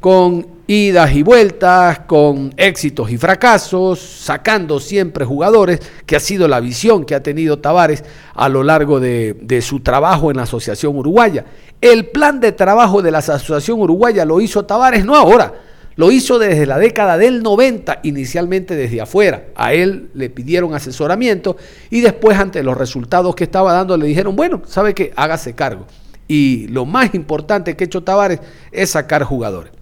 Con 0.04 0.46
idas 0.66 1.14
y 1.14 1.22
vueltas, 1.22 2.00
con 2.00 2.52
éxitos 2.58 3.10
y 3.10 3.16
fracasos, 3.16 3.98
sacando 3.98 4.78
siempre 4.78 5.24
jugadores, 5.24 5.80
que 6.04 6.14
ha 6.14 6.20
sido 6.20 6.46
la 6.46 6.60
visión 6.60 7.06
que 7.06 7.14
ha 7.14 7.22
tenido 7.22 7.60
Tavares 7.60 8.04
a 8.34 8.50
lo 8.50 8.62
largo 8.62 9.00
de, 9.00 9.60
su 9.62 9.80
trabajo 9.80 10.30
en 10.30 10.36
la 10.36 10.42
Asociación 10.42 10.94
Uruguaya. 10.94 11.46
El 11.80 12.10
plan 12.10 12.38
de 12.38 12.52
trabajo 12.52 13.00
de 13.00 13.12
la 13.12 13.20
Asociación 13.20 13.80
Uruguaya 13.80 14.26
lo 14.26 14.42
hizo 14.42 14.66
Tavares 14.66 15.06
no 15.06 15.16
ahora, 15.16 15.54
lo 15.96 16.12
hizo 16.12 16.38
desde 16.38 16.66
la 16.66 16.78
década 16.78 17.16
del 17.16 17.42
90, 17.42 18.00
inicialmente 18.02 18.76
desde 18.76 19.00
afuera. 19.00 19.46
A 19.56 19.72
él 19.72 20.10
le 20.12 20.28
pidieron 20.28 20.74
asesoramiento 20.74 21.56
y 21.88 22.02
después 22.02 22.38
ante 22.38 22.62
los 22.62 22.76
resultados 22.76 23.34
que 23.34 23.44
estaba 23.44 23.72
dando 23.72 23.96
le 23.96 24.04
dijeron, 24.04 24.36
bueno, 24.36 24.60
sabe 24.66 24.92
que 24.92 25.14
hágase 25.16 25.54
cargo. 25.54 25.86
Y 26.28 26.68
lo 26.68 26.84
más 26.84 27.14
importante 27.14 27.74
que 27.74 27.84
ha 27.84 27.86
hecho 27.86 28.02
Tavares 28.02 28.40
es 28.70 28.90
sacar 28.90 29.22
jugadores. 29.22 29.72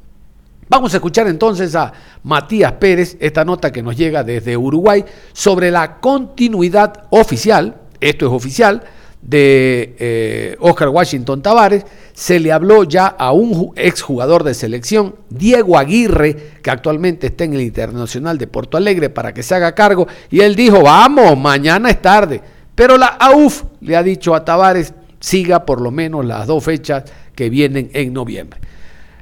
Vamos 0.73 0.95
a 0.95 0.97
escuchar 0.97 1.29
entonces 1.29 1.75
a 1.75 1.93
Matías 2.23 2.73
Pérez, 2.73 3.19
esta 3.21 3.45
nota 3.45 3.71
que 3.71 3.83
nos 3.83 3.95
llega 3.95 4.25
desde 4.25 4.57
Uruguay 4.57 5.05
sobre 5.35 5.71
la 5.71 6.01
continuidad 6.01 7.05
oficial, 7.11 7.77
esto 8.01 8.25
es 8.25 8.33
oficial, 8.33 8.83
de 9.21 9.95
eh, 9.99 10.57
Oscar 10.61 10.89
Washington 10.89 11.43
Tavares, 11.43 11.85
se 12.15 12.41
le 12.41 12.53
habló 12.53 12.85
ya 12.85 13.07
a 13.07 13.33
un 13.33 13.75
exjugador 13.77 14.45
de 14.45 14.55
selección, 14.55 15.17
Diego 15.29 15.77
Aguirre, 15.77 16.35
que 16.63 16.71
actualmente 16.71 17.27
está 17.27 17.45
en 17.45 17.53
el 17.53 17.61
Internacional 17.61 18.39
de 18.39 18.47
Porto 18.47 18.79
Alegre, 18.79 19.11
para 19.11 19.35
que 19.35 19.43
se 19.43 19.55
haga 19.55 19.75
cargo, 19.75 20.09
y 20.31 20.41
él 20.41 20.57
dijo, 20.57 20.85
vamos, 20.85 21.37
mañana 21.37 21.91
es 21.91 22.01
tarde. 22.01 22.41
Pero 22.75 22.97
la 22.97 23.09
AUF 23.09 23.65
le 23.83 23.95
ha 23.95 24.03
dicho 24.03 24.35
a 24.35 24.43
Tavares, 24.43 24.95
siga 25.21 25.67
por 25.67 25.83
lo 25.83 25.91
menos 25.91 26.25
las 26.25 26.47
dos 26.47 26.65
fechas 26.65 27.05
que 27.35 27.51
vienen 27.51 27.91
en 27.93 28.15
noviembre. 28.15 28.59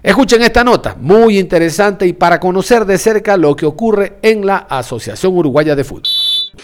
Escuchen 0.02 0.40
esta 0.40 0.64
nota, 0.64 0.96
muy 0.98 1.38
interesante 1.38 2.06
y 2.06 2.14
para 2.14 2.40
conocer 2.40 2.86
de 2.86 2.96
cerca 2.96 3.36
lo 3.36 3.54
que 3.54 3.66
ocurre 3.66 4.14
en 4.22 4.46
la 4.46 4.56
Asociación 4.56 5.36
Uruguaya 5.36 5.76
de 5.76 5.84
Fútbol. 5.84 6.08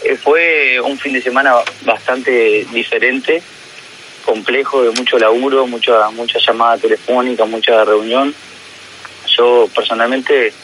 Eh, 0.02 0.16
fue 0.16 0.80
un 0.80 0.98
fin 0.98 1.12
de 1.12 1.20
semana 1.20 1.52
bastante 1.84 2.66
diferente, 2.72 3.42
complejo, 4.24 4.82
de 4.82 4.90
mucho 4.92 5.18
laburo, 5.18 5.66
mucha, 5.66 6.08
mucha 6.12 6.38
llamada 6.38 6.78
telefónica, 6.78 7.44
mucha 7.44 7.84
reunión. 7.84 8.34
Yo 9.36 9.68
personalmente 9.74 10.54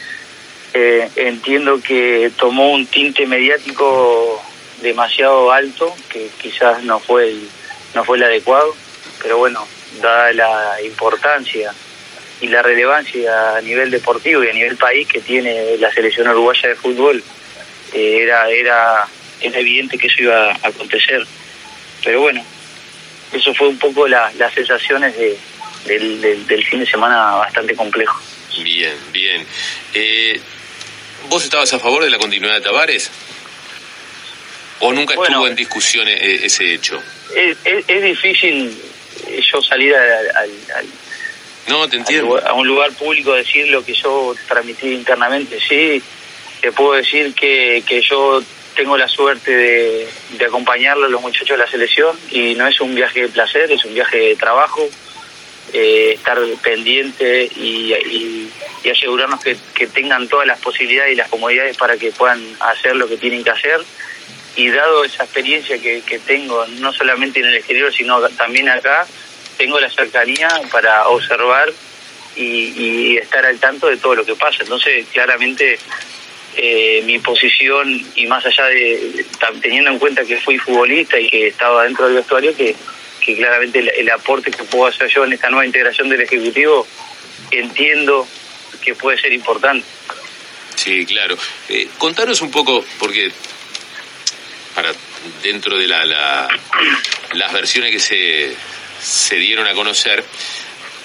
eh, 0.72 1.10
entiendo 1.16 1.78
que 1.82 2.32
tomó 2.38 2.72
un 2.72 2.86
tinte 2.86 3.26
mediático 3.26 4.42
demasiado 4.80 5.52
alto, 5.52 5.94
que 6.08 6.30
quizás 6.40 6.82
no 6.84 7.00
fue 7.00 7.28
el, 7.28 7.48
no 7.94 8.02
fue 8.02 8.16
el 8.16 8.22
adecuado, 8.22 8.74
pero 9.22 9.36
bueno, 9.36 9.62
dada 10.00 10.32
la 10.32 10.82
importancia 10.86 11.74
y 12.42 12.48
la 12.48 12.60
relevancia 12.60 13.56
a 13.56 13.60
nivel 13.60 13.90
deportivo 13.90 14.42
y 14.42 14.48
a 14.48 14.52
nivel 14.52 14.76
país 14.76 15.06
que 15.06 15.20
tiene 15.20 15.76
la 15.78 15.92
selección 15.92 16.28
uruguaya 16.28 16.70
de 16.70 16.74
fútbol, 16.74 17.22
eh, 17.92 18.18
era, 18.22 18.50
era, 18.50 19.08
era 19.40 19.58
evidente 19.60 19.96
que 19.96 20.08
eso 20.08 20.24
iba 20.24 20.50
a 20.50 20.68
acontecer. 20.68 21.24
Pero 22.02 22.20
bueno, 22.20 22.44
eso 23.32 23.54
fue 23.54 23.68
un 23.68 23.78
poco 23.78 24.08
las 24.08 24.34
sensaciones 24.52 25.16
de, 25.16 25.38
del, 25.86 26.64
fin 26.64 26.80
de 26.80 26.86
semana 26.86 27.36
bastante 27.36 27.76
complejo. 27.76 28.20
Bien, 28.62 28.96
bien. 29.12 29.46
Eh, 29.94 30.40
¿Vos 31.28 31.44
estabas 31.44 31.72
a 31.72 31.78
favor 31.78 32.02
de 32.02 32.10
la 32.10 32.18
continuidad 32.18 32.54
de 32.54 32.60
Tavares? 32.62 33.08
¿O 34.80 34.92
nunca 34.92 35.14
estuvo 35.14 35.46
en 35.46 35.54
discusión 35.54 36.08
e, 36.08 36.44
ese 36.44 36.74
hecho? 36.74 37.00
Es, 37.36 38.02
difícil 38.02 38.76
yo 39.52 39.62
salir 39.62 39.94
al, 39.94 40.50
no, 41.68 41.88
te 41.88 41.96
entiendo. 41.96 42.40
a 42.44 42.52
un 42.54 42.66
lugar 42.66 42.92
público 42.92 43.32
decir 43.32 43.68
lo 43.68 43.84
que 43.84 43.94
yo 43.94 44.34
transmití 44.48 44.92
internamente. 44.92 45.58
Sí, 45.60 46.02
te 46.60 46.72
puedo 46.72 46.92
decir 46.92 47.34
que, 47.34 47.82
que 47.86 48.02
yo 48.02 48.42
tengo 48.74 48.96
la 48.96 49.08
suerte 49.08 49.54
de, 49.54 50.08
de 50.38 50.44
acompañarlo 50.44 51.06
a 51.06 51.08
los 51.08 51.20
muchachos 51.20 51.50
de 51.50 51.58
la 51.58 51.70
selección 51.70 52.16
y 52.30 52.54
no 52.54 52.66
es 52.66 52.80
un 52.80 52.94
viaje 52.94 53.22
de 53.22 53.28
placer, 53.28 53.70
es 53.70 53.84
un 53.84 53.94
viaje 53.94 54.18
de 54.18 54.36
trabajo. 54.36 54.88
Eh, 55.74 56.14
estar 56.14 56.38
pendiente 56.62 57.48
y, 57.56 57.94
y, 57.94 58.50
asegurarnos 58.90 59.42
que, 59.42 59.56
que, 59.74 59.86
tengan 59.86 60.28
todas 60.28 60.46
las 60.46 60.58
posibilidades 60.58 61.12
y 61.12 61.16
las 61.16 61.30
comodidades 61.30 61.78
para 61.78 61.96
que 61.96 62.10
puedan 62.10 62.42
hacer 62.60 62.94
lo 62.96 63.08
que 63.08 63.16
tienen 63.16 63.42
que 63.42 63.50
hacer. 63.50 63.80
Y 64.54 64.68
dado 64.68 65.02
esa 65.02 65.22
experiencia 65.22 65.80
que, 65.80 66.02
que 66.02 66.18
tengo, 66.18 66.66
no 66.80 66.92
solamente 66.92 67.40
en 67.40 67.46
el 67.46 67.54
exterior, 67.54 67.90
sino 67.90 68.20
también 68.30 68.68
acá, 68.68 69.06
tengo 69.56 69.78
la 69.80 69.90
cercanía 69.90 70.48
para 70.70 71.08
observar 71.08 71.72
y, 72.36 73.16
estar 73.18 73.44
al 73.44 73.58
tanto 73.58 73.88
de 73.88 73.96
todo 73.96 74.14
lo 74.14 74.24
que 74.24 74.34
pasa. 74.34 74.62
Entonces, 74.62 75.06
claramente 75.12 75.78
eh, 76.56 77.02
mi 77.04 77.18
posición 77.18 78.04
y 78.14 78.26
más 78.26 78.44
allá 78.44 78.66
de, 78.66 79.24
teniendo 79.60 79.90
en 79.90 79.98
cuenta 79.98 80.24
que 80.24 80.38
fui 80.38 80.58
futbolista 80.58 81.18
y 81.18 81.28
que 81.28 81.48
estaba 81.48 81.84
dentro 81.84 82.06
del 82.06 82.16
vestuario, 82.16 82.56
que, 82.56 82.74
que 83.24 83.36
claramente 83.36 83.78
el, 83.78 84.10
aporte 84.10 84.50
que 84.50 84.64
puedo 84.64 84.86
hacer 84.86 85.08
yo 85.08 85.24
en 85.24 85.32
esta 85.32 85.50
nueva 85.50 85.66
integración 85.66 86.08
del 86.08 86.22
Ejecutivo 86.22 86.86
entiendo 87.50 88.26
que 88.82 88.94
puede 88.94 89.18
ser 89.18 89.32
importante. 89.32 89.86
Sí, 90.74 91.06
claro. 91.06 91.36
Eh, 91.68 91.88
contanos 91.98 92.40
un 92.40 92.50
poco, 92.50 92.84
porque 92.98 93.30
para 94.74 94.92
dentro 95.42 95.78
de 95.78 95.86
la, 95.86 96.04
la, 96.04 96.48
las 97.34 97.52
versiones 97.52 97.92
que 97.92 98.00
se, 98.00 98.56
se 99.02 99.36
dieron 99.36 99.66
a 99.66 99.74
conocer, 99.74 100.24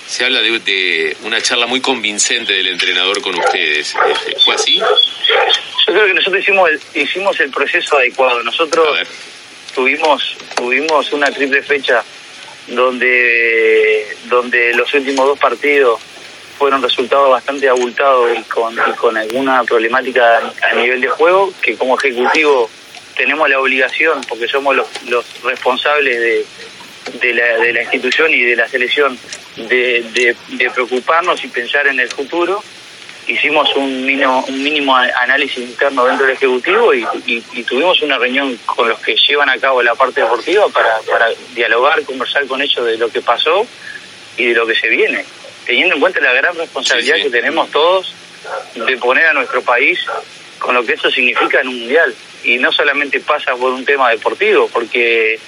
se 0.08 0.24
habla 0.24 0.40
de, 0.40 1.18
una 1.24 1.42
charla 1.42 1.66
muy 1.66 1.82
convincente 1.82 2.54
del 2.54 2.68
entrenador 2.68 3.22
con 3.22 3.36
ustedes. 3.36 3.96
Este, 4.08 4.40
¿Fue 4.40 4.56
así? 4.56 4.78
Yo 4.78 5.94
creo 5.94 6.06
que 6.06 6.14
nosotros 6.14 6.42
hicimos 6.42 6.70
el, 6.70 6.82
hicimos 7.02 7.40
el 7.40 7.50
proceso 7.50 7.98
adecuado. 7.98 8.44
Nosotros 8.44 8.86
tuvimos, 9.74 10.38
tuvimos 10.56 11.12
una 11.12 11.32
triple 11.32 11.62
fecha 11.64 12.04
donde, 12.68 14.16
donde 14.26 14.74
los 14.76 14.94
últimos 14.94 15.26
dos 15.26 15.40
partidos 15.40 16.00
fueron 16.58 16.82
resultados 16.82 17.30
bastante 17.30 17.70
abultados 17.70 18.32
y 18.38 18.42
con, 18.44 18.76
con 18.98 19.18
alguna 19.18 19.64
problemática 19.64 20.54
a 20.62 20.76
nivel 20.76 21.02
de 21.02 21.08
juego, 21.08 21.54
que 21.62 21.76
como 21.76 21.98
ejecutivo 21.98 22.70
tenemos 23.16 23.50
la 23.50 23.60
obligación, 23.60 24.22
porque 24.28 24.48
somos 24.48 24.76
los, 24.76 24.88
los 25.08 25.26
responsables 25.44 26.20
de, 26.20 26.46
de 27.14 27.34
la, 27.34 27.58
de 27.58 27.74
la 27.74 27.82
institución 27.82 28.34
y 28.34 28.42
de 28.42 28.56
la 28.56 28.68
selección 28.68 29.18
de, 29.56 30.36
de, 30.50 30.70
preocuparnos 30.72 31.44
y 31.44 31.48
pensar 31.48 31.88
en 31.88 32.00
el 32.00 32.10
futuro. 32.10 32.64
Hicimos 33.28 33.76
un 33.76 34.06
mínimo, 34.06 34.46
un 34.48 34.64
mínimo 34.64 34.96
análisis 34.96 35.58
interno 35.58 36.06
dentro 36.06 36.26
del 36.26 36.36
Ejecutivo 36.36 36.94
y, 36.94 37.04
tuvimos 37.64 38.02
una 38.02 38.18
reunión 38.18 38.58
con 38.66 38.88
los 38.88 39.00
que 39.00 39.16
llevan 39.16 39.50
a 39.50 39.58
cabo 39.58 39.84
la 39.84 39.96
parte 39.96 40.22
deportiva 40.22 40.70
para, 40.70 41.00
para 41.02 41.28
dialogar, 41.54 42.02
conversar 42.04 42.48
con 42.48 42.62
ellos 42.62 42.86
de 42.86 42.98
lo 42.98 43.10
que 43.10 43.22
pasó 43.22 43.68
y 44.38 44.46
de 44.46 44.54
lo 44.54 44.66
que 44.66 44.76
se 44.76 44.88
viene, 44.88 45.26
teniendo 45.66 45.96
en 45.96 46.02
cuenta 46.02 46.22
la 46.22 46.32
gran 46.34 46.56
responsabilidad 46.56 47.18
que 47.18 47.30
tenemos 47.30 47.70
todos 47.72 48.14
de 48.76 48.98
poner 48.98 49.26
a 49.26 49.34
nuestro 49.34 49.62
país 49.62 50.00
con 50.60 50.76
lo 50.76 50.86
que 50.86 50.94
eso 50.94 51.10
significa 51.12 51.62
en 51.62 51.68
un 51.68 51.80
mundial. 51.80 52.14
Y 52.44 52.58
no 52.58 52.72
solamente 52.72 53.20
pasa 53.20 53.56
por 53.56 53.74
un 53.74 53.84
tema 53.84 54.10
deportivo, 54.10 54.70
porque 54.72 55.40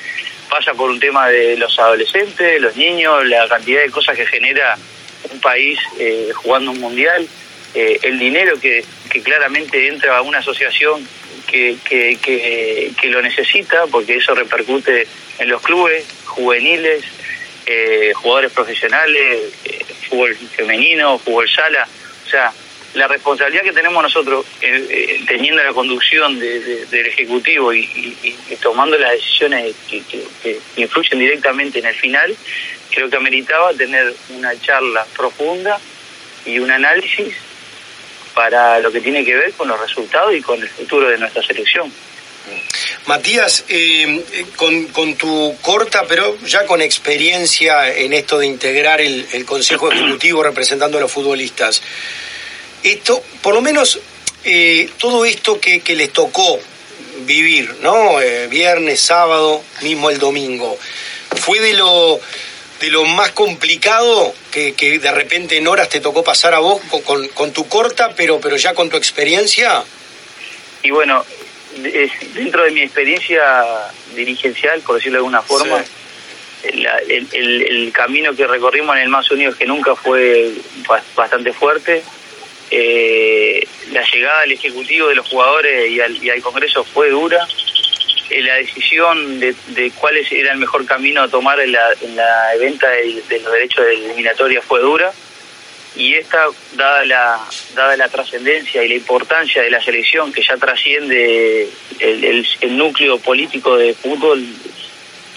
pasa 0.49 0.73
por 0.73 0.89
un 0.89 0.99
tema 0.99 1.29
de 1.29 1.55
los 1.57 1.77
adolescentes, 1.79 2.61
los 2.61 2.75
niños, 2.75 3.25
la 3.27 3.47
cantidad 3.47 3.81
de 3.81 3.91
cosas 3.91 4.15
que 4.17 4.25
genera 4.25 4.77
un 5.31 5.39
país 5.39 5.79
eh, 5.99 6.31
jugando 6.33 6.71
un 6.71 6.79
mundial, 6.79 7.27
eh, 7.73 7.99
el 8.03 8.17
dinero 8.17 8.59
que, 8.59 8.83
que, 9.09 9.21
claramente 9.21 9.87
entra 9.87 10.17
a 10.17 10.21
una 10.21 10.39
asociación 10.39 11.07
que, 11.47 11.77
que, 11.83 12.17
que, 12.99 13.07
lo 13.09 13.21
necesita, 13.21 13.85
porque 13.87 14.15
eso 14.17 14.33
repercute 14.33 15.07
en 15.37 15.49
los 15.49 15.61
clubes 15.61 16.05
juveniles, 16.25 17.03
eh, 17.65 18.11
jugadores 18.15 18.51
profesionales, 18.51 19.53
fútbol 20.09 20.35
femenino, 20.35 21.19
fútbol 21.19 21.47
sala, 21.49 21.87
o 22.25 22.29
sea, 22.29 22.51
la 22.93 23.07
responsabilidad 23.07 23.63
que 23.63 23.71
tenemos 23.71 24.01
nosotros 24.01 24.45
eh, 24.61 24.85
eh, 24.89 25.23
teniendo 25.27 25.63
la 25.63 25.73
conducción 25.73 26.39
del 26.39 27.05
Ejecutivo 27.05 27.73
y, 27.73 28.35
tomando 28.61 28.97
las 28.97 29.11
decisiones 29.11 29.75
que, 29.87 30.59
influyen 30.75 31.19
directamente 31.19 31.79
en 31.79 31.85
el 31.85 31.95
final, 31.95 32.35
creo 32.89 33.09
que 33.09 33.15
ameritaba 33.15 33.73
tener 33.73 34.13
una 34.29 34.59
charla 34.59 35.05
profunda 35.15 35.79
y 36.45 36.59
un 36.59 36.71
análisis 36.71 37.35
para 38.33 38.79
lo 38.79 38.91
que 38.91 39.01
tiene 39.01 39.23
que 39.23 39.35
ver 39.35 39.53
con 39.53 39.67
los 39.67 39.79
resultados 39.79 40.33
y 40.35 40.41
con 40.41 40.61
el 40.61 40.69
futuro 40.69 41.09
de 41.09 41.17
nuestra 41.17 41.43
selección. 41.43 41.91
Matías, 43.05 43.65
eh, 43.67 44.23
con, 44.55 44.85
con, 44.87 45.15
tu 45.15 45.55
corta, 45.61 46.05
pero 46.07 46.37
ya 46.45 46.65
con 46.65 46.81
experiencia 46.81 47.95
en 47.95 48.13
esto 48.13 48.39
de 48.39 48.47
integrar 48.47 49.01
el 49.01 49.45
Consejo 49.45 49.91
Ejecutivo 49.91 50.41
representando 50.41 50.97
a 50.97 51.01
los 51.01 51.11
futbolistas, 51.11 51.81
esto, 52.83 53.21
por 53.41 53.53
lo 53.53 53.61
menos 53.61 53.99
eh, 54.43 54.89
todo 54.97 55.25
esto 55.25 55.59
que, 55.59 55.81
que 55.81 55.95
les 55.95 56.11
tocó 56.13 56.59
vivir, 57.21 57.75
¿no? 57.81 58.21
Eh, 58.21 58.47
viernes, 58.47 58.99
sábado, 59.01 59.61
mismo 59.81 60.09
el 60.09 60.19
domingo, 60.19 60.77
fue 61.41 61.59
de 61.59 61.73
lo 61.73 62.19
de 62.79 62.89
lo 62.91 63.03
más 63.03 63.31
complicado 63.31 64.33
que, 64.51 64.73
que 64.73 64.99
de 64.99 65.11
repente 65.11 65.57
en 65.57 65.67
horas 65.67 65.89
te 65.89 65.99
tocó 65.99 66.23
pasar 66.23 66.53
a 66.53 66.59
vos 66.59 66.79
con, 66.89 67.01
con- 67.01 67.27
con 67.29 67.51
tu 67.51 67.67
corta, 67.67 68.13
pero, 68.15 68.39
pero 68.39 68.55
ya 68.55 68.73
con 68.73 68.89
tu 68.89 68.95
experiencia. 68.95 69.83
Y 70.81 70.91
bueno, 70.91 71.25
de- 71.75 72.09
dentro 72.33 72.63
de 72.63 72.71
mi 72.71 72.79
experiencia 72.81 73.41
dirigencial, 74.15 74.79
por 74.79 74.95
decirlo 74.95 75.17
de 75.17 75.19
alguna 75.19 75.41
forma, 75.41 75.83
el, 76.63 76.87
el- 77.33 77.61
el 77.69 77.91
camino 77.91 78.33
que 78.33 78.47
recorrimos 78.47 78.95
en 78.95 79.01
el 79.03 79.09
Más 79.09 79.29
Unidos 79.29 79.57
que 79.57 79.65
nunca 79.65 79.93
fue 79.97 80.53
ba- 80.87 81.03
bastante 81.17 81.51
fuerte. 81.51 82.01
Eh, 82.71 83.67
la 83.91 84.03
llegada 84.03 84.41
al 84.41 84.51
Ejecutivo 84.51 85.07
de 85.07 85.15
los 85.15 85.27
jugadores 85.27 85.89
y 85.89 85.99
al, 85.99 86.23
y 86.23 86.29
al 86.29 86.41
Congreso 86.41 86.83
fue 86.83 87.09
dura. 87.09 87.47
Eh, 88.29 88.41
la 88.41 88.55
decisión 88.55 89.39
de, 89.39 89.55
cuál 89.95 90.17
era 90.17 90.51
el 90.53 90.59
mejor 90.59 90.85
camino 90.85 91.23
a 91.23 91.27
tomar 91.27 91.59
en 91.59 91.71
la, 91.71 91.87
en 92.01 92.15
la 92.15 92.51
venta 92.59 92.87
de, 92.89 93.23
los 93.41 93.51
derechos 93.51 93.85
de 93.85 93.93
eliminatoria 93.93 94.61
fue 94.61 94.81
dura 94.81 95.11
y 95.95 96.13
esta, 96.13 96.45
dada 96.73 97.03
la, 97.05 97.39
dada 97.73 97.97
la 97.97 98.07
trascendencia 98.07 98.83
y 98.83 98.89
la 98.89 98.95
importancia 98.95 99.63
de 99.63 99.71
la 99.71 99.81
selección 99.81 100.31
que 100.31 100.43
ya 100.43 100.55
trasciende 100.57 101.67
el 101.99 102.77
núcleo 102.77 103.17
político 103.17 103.75
de 103.75 103.95
fútbol, 103.95 104.45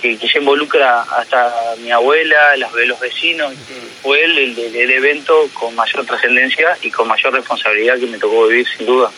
que, 0.02 0.18
que 0.18 0.26
ya 0.26 0.40
involucra 0.40 1.02
hasta 1.02 1.54
mi 1.78 1.90
abuela, 1.92 2.56
las, 2.56 2.72
los 2.72 2.98
vecinos, 3.00 3.54
fue 4.02 4.24
el, 4.24 4.36
el- 4.58 4.76
el 4.76 4.90
evento 4.90 5.48
con 5.54 5.74
mayor 5.74 6.04
trascendencia 6.04 6.76
y 6.82 6.90
con 6.90 7.06
mayor 7.08 7.32
responsabilidad 7.32 7.98
que 7.98 8.06
me 8.06 8.18
tocó 8.18 8.48
vivir 8.48 8.66
sin 8.76 8.84
duda. 8.86 9.10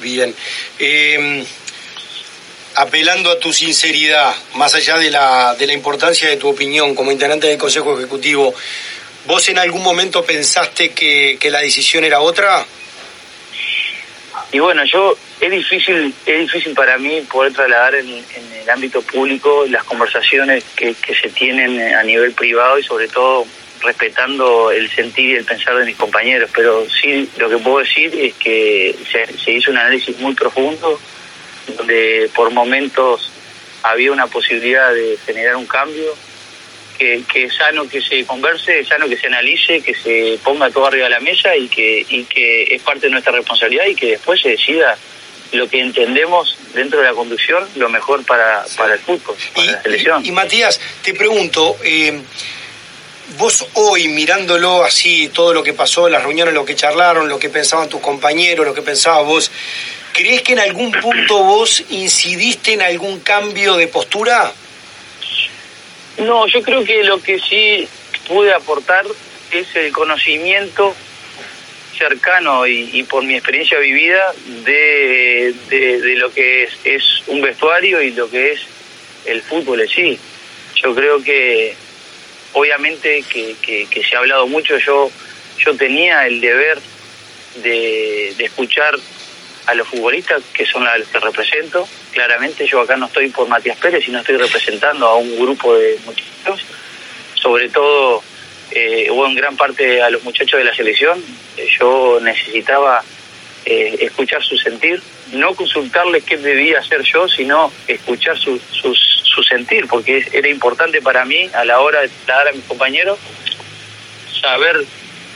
Bien. 0.00 0.34
Eh, 0.78 1.44
apelando 2.74 3.30
a 3.30 3.38
tu 3.38 3.52
sinceridad, 3.52 4.34
más 4.54 4.74
allá 4.74 4.96
de 4.98 5.10
la, 5.10 5.54
de 5.54 5.66
la 5.66 5.74
importancia 5.74 6.28
de 6.28 6.36
tu 6.38 6.48
opinión 6.48 6.94
como 6.94 7.12
integrante 7.12 7.46
del 7.46 7.58
Consejo 7.58 7.96
Ejecutivo, 7.98 8.54
¿vos 9.26 9.48
en 9.50 9.58
algún 9.58 9.82
momento 9.82 10.24
pensaste 10.24 10.90
que, 10.90 11.36
que 11.38 11.50
la 11.50 11.60
decisión 11.60 12.02
era 12.04 12.20
otra? 12.20 12.64
Y 14.52 14.58
bueno, 14.58 14.84
yo 14.84 15.16
es 15.40 15.50
difícil 15.50 16.14
es 16.26 16.40
difícil 16.40 16.74
para 16.74 16.98
mí 16.98 17.22
poder 17.22 17.52
trasladar 17.54 17.94
en, 17.94 18.08
el 18.08 18.70
ámbito 18.70 19.00
público 19.02 19.64
las 19.68 19.82
conversaciones 19.84 20.62
que, 20.76 20.94
que 20.94 21.14
se 21.14 21.30
tienen 21.30 21.94
a 21.94 22.02
nivel 22.02 22.32
privado 22.32 22.78
y 22.78 22.82
sobre 22.82 23.08
todo 23.08 23.46
respetando 23.80 24.70
el 24.70 24.88
sentir 24.90 25.30
y 25.30 25.34
el 25.36 25.44
pensar 25.44 25.76
de 25.76 25.86
mis 25.86 25.96
compañeros. 25.96 26.50
Pero 26.54 26.86
sí, 26.88 27.28
lo 27.38 27.48
que 27.48 27.56
puedo 27.58 27.78
decir 27.78 28.14
es 28.14 28.34
que 28.34 28.94
se, 29.10 29.38
se 29.38 29.50
hizo 29.52 29.70
un 29.70 29.78
análisis 29.78 30.18
muy 30.18 30.34
profundo 30.34 31.00
donde 31.76 32.30
por 32.34 32.50
momentos 32.52 33.30
había 33.82 34.12
una 34.12 34.26
posibilidad 34.26 34.92
de 34.92 35.16
generar 35.24 35.56
un 35.56 35.66
cambio, 35.66 36.14
que, 37.02 37.22
que 37.24 37.44
es 37.44 37.54
sano 37.56 37.88
que 37.88 38.00
se 38.00 38.24
converse, 38.24 38.78
es 38.78 38.88
sano 38.88 39.08
que 39.08 39.16
se 39.16 39.26
analice, 39.26 39.80
que 39.80 39.94
se 39.94 40.38
ponga 40.44 40.70
todo 40.70 40.86
arriba 40.86 41.04
de 41.04 41.10
la 41.10 41.20
mesa 41.20 41.56
y 41.56 41.68
que, 41.68 42.06
y 42.08 42.24
que 42.24 42.62
es 42.74 42.82
parte 42.82 43.06
de 43.06 43.10
nuestra 43.10 43.32
responsabilidad 43.32 43.86
y 43.86 43.96
que 43.96 44.12
después 44.12 44.40
se 44.40 44.50
decida 44.50 44.96
lo 45.50 45.68
que 45.68 45.80
entendemos 45.80 46.56
dentro 46.74 47.00
de 47.00 47.06
la 47.06 47.12
conducción, 47.12 47.68
lo 47.74 47.88
mejor 47.88 48.24
para, 48.24 48.64
para 48.76 48.94
el 48.94 49.00
fútbol, 49.00 49.34
para 49.54 49.72
la 49.72 49.82
selección. 49.82 50.24
Y, 50.24 50.28
y 50.28 50.32
Matías, 50.32 50.80
te 51.02 51.12
pregunto, 51.12 51.76
eh, 51.82 52.20
vos 53.36 53.66
hoy 53.74 54.06
mirándolo 54.06 54.84
así, 54.84 55.28
todo 55.28 55.52
lo 55.52 55.64
que 55.64 55.72
pasó, 55.72 56.08
las 56.08 56.22
reuniones, 56.22 56.54
lo 56.54 56.64
que 56.64 56.76
charlaron, 56.76 57.28
lo 57.28 57.38
que 57.40 57.50
pensaban 57.50 57.88
tus 57.88 58.00
compañeros, 58.00 58.64
lo 58.64 58.74
que 58.74 58.82
pensabas 58.82 59.26
vos, 59.26 59.50
¿crees 60.12 60.42
que 60.42 60.52
en 60.52 60.60
algún 60.60 60.92
punto 60.92 61.42
vos 61.42 61.82
incidiste 61.90 62.74
en 62.74 62.82
algún 62.82 63.18
cambio 63.20 63.76
de 63.76 63.88
postura? 63.88 64.54
No, 66.18 66.46
yo 66.46 66.62
creo 66.62 66.84
que 66.84 67.02
lo 67.04 67.20
que 67.22 67.38
sí 67.40 67.88
pude 68.28 68.52
aportar 68.52 69.04
es 69.50 69.74
el 69.76 69.92
conocimiento 69.92 70.94
cercano 71.96 72.66
y, 72.66 72.88
y 72.92 73.02
por 73.04 73.22
mi 73.24 73.34
experiencia 73.34 73.78
vivida 73.78 74.32
de, 74.64 75.54
de- 75.68 76.16
lo 76.16 76.32
que 76.32 76.64
es, 76.64 76.70
es 76.84 77.04
un 77.26 77.40
vestuario 77.40 78.00
y 78.02 78.10
lo 78.12 78.30
que 78.30 78.52
es 78.52 78.60
el 79.26 79.42
fútbol 79.42 79.80
en 79.80 79.88
sí. 79.88 80.18
Yo 80.82 80.94
creo 80.94 81.22
que 81.22 81.74
obviamente 82.54 83.22
que, 83.30 83.56
que- 83.62 83.86
que 83.90 84.02
se 84.04 84.14
ha 84.16 84.20
hablado 84.20 84.46
mucho, 84.46 84.78
yo, 84.78 85.10
yo 85.58 85.74
tenía 85.76 86.26
el 86.26 86.40
deber 86.40 86.78
de, 87.62 88.34
de 88.36 88.44
escuchar 88.44 88.94
a 89.66 89.74
los 89.74 89.86
futbolistas 89.88 90.42
que 90.52 90.66
son 90.66 90.84
los 90.84 91.08
que 91.08 91.20
represento. 91.20 91.88
Claramente 92.12 92.66
yo 92.66 92.80
acá 92.80 92.96
no 92.96 93.06
estoy 93.06 93.28
por 93.28 93.48
Matías 93.48 93.78
Pérez, 93.78 94.04
sino 94.04 94.18
estoy 94.20 94.36
representando 94.36 95.06
a 95.06 95.16
un 95.16 95.38
grupo 95.38 95.74
de 95.76 95.98
muchachos, 96.04 96.66
sobre 97.34 97.68
todo, 97.68 98.22
eh, 98.72 99.08
o 99.10 99.26
en 99.26 99.34
gran 99.34 99.56
parte 99.56 100.02
a 100.02 100.10
los 100.10 100.22
muchachos 100.24 100.58
de 100.58 100.64
la 100.64 100.74
selección. 100.74 101.22
Eh, 101.56 101.68
yo 101.78 102.18
necesitaba 102.22 103.02
eh, 103.64 103.96
escuchar 104.00 104.42
su 104.42 104.56
sentir, 104.58 105.00
no 105.32 105.54
consultarles 105.54 106.24
qué 106.24 106.36
debía 106.36 106.80
hacer 106.80 107.02
yo, 107.02 107.28
sino 107.28 107.72
escuchar 107.86 108.36
su, 108.38 108.58
su, 108.58 108.94
su 108.94 109.42
sentir, 109.44 109.86
porque 109.86 110.26
era 110.32 110.48
importante 110.48 111.00
para 111.00 111.24
mí 111.24 111.48
a 111.54 111.64
la 111.64 111.80
hora 111.80 112.00
de 112.02 112.10
dar 112.26 112.48
a 112.48 112.52
mis 112.52 112.64
compañeros 112.64 113.18
saber 114.40 114.84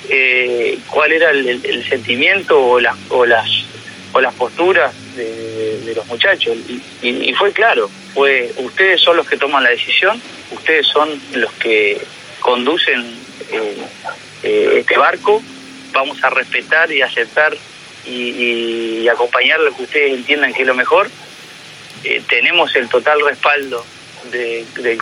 eh, 0.09 0.79
cuál 0.91 1.13
era 1.13 1.31
el, 1.31 1.49
el- 1.49 1.65
el 1.67 1.89
sentimiento 1.89 2.61
o 2.61 2.81
las 2.81 2.97
o 3.11 3.25
las 3.25 3.49
o 4.13 4.21
las 4.21 4.35
posturas 4.35 4.95
de, 5.17 5.81
de 5.81 5.95
los 5.95 6.07
muchachos. 6.07 6.57
Y, 7.03 7.09
y- 7.09 7.35
fue 7.35 7.53
claro 7.53 7.91
fue 8.15 8.51
ustedes 8.57 9.01
son 9.03 9.17
los 9.19 9.27
que 9.29 9.37
toman 9.37 9.63
la 9.63 9.71
decisión 9.71 10.21
ustedes 10.53 10.87
son 10.87 11.09
los 11.35 11.53
que 11.55 12.01
conducen 12.41 13.01
eh, 13.51 13.77
eh, 14.43 14.71
este 14.79 14.97
barco. 14.97 15.43
Vamos 15.93 16.23
a 16.25 16.31
respetar 16.31 16.91
y 16.93 17.03
aceptar 17.03 17.57
y, 18.05 19.01
y 19.03 19.09
acompañar 19.09 19.61
lo 19.61 19.75
que 19.75 19.83
ustedes 19.83 20.13
entiendan 20.15 20.53
que 20.55 20.63
es 20.63 20.67
lo 20.69 20.75
mejor. 20.75 21.09
Eh, 22.05 22.23
tenemos 22.29 22.75
el 22.77 22.89
total 22.89 23.21
respaldo 23.25 23.85
de- 24.31 24.65
de- 24.77 24.99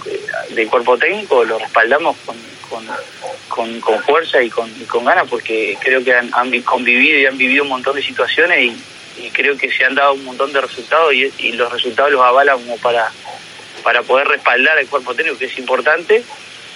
del 0.54 0.68
cuerpo 0.68 0.96
técnico 0.98 1.44
lo 1.44 1.58
respaldamos 1.58 2.16
con, 2.24 2.36
con, 2.68 2.86
con, 3.48 3.80
con 3.80 4.02
fuerza 4.02 4.42
y 4.42 4.50
con, 4.50 4.70
con 4.86 5.04
ganas 5.04 5.28
porque 5.28 5.76
creo 5.80 6.02
que 6.04 6.14
han, 6.14 6.30
han 6.32 6.50
vi- 6.50 6.62
convivido 6.62 7.18
y 7.18 7.26
han 7.26 7.38
vivido 7.38 7.62
un 7.64 7.68
montón 7.70 7.96
de 7.96 8.02
situaciones 8.02 8.58
y, 8.64 9.24
y 9.26 9.30
creo 9.30 9.56
que 9.56 9.70
se 9.70 9.84
han 9.84 9.94
dado 9.94 10.14
un 10.14 10.24
montón 10.24 10.52
de 10.52 10.60
resultados 10.60 11.12
y, 11.14 11.52
los 11.52 11.72
resultados 11.72 12.12
los 12.12 12.22
avalan 12.22 12.58
como 12.58 12.76
para, 12.78 13.10
para 13.82 14.02
poder 14.02 14.26
respaldar 14.28 14.78
al 14.78 14.86
cuerpo 14.86 15.14
técnico 15.14 15.38
que 15.38 15.46
es 15.46 15.58
importante 15.58 16.22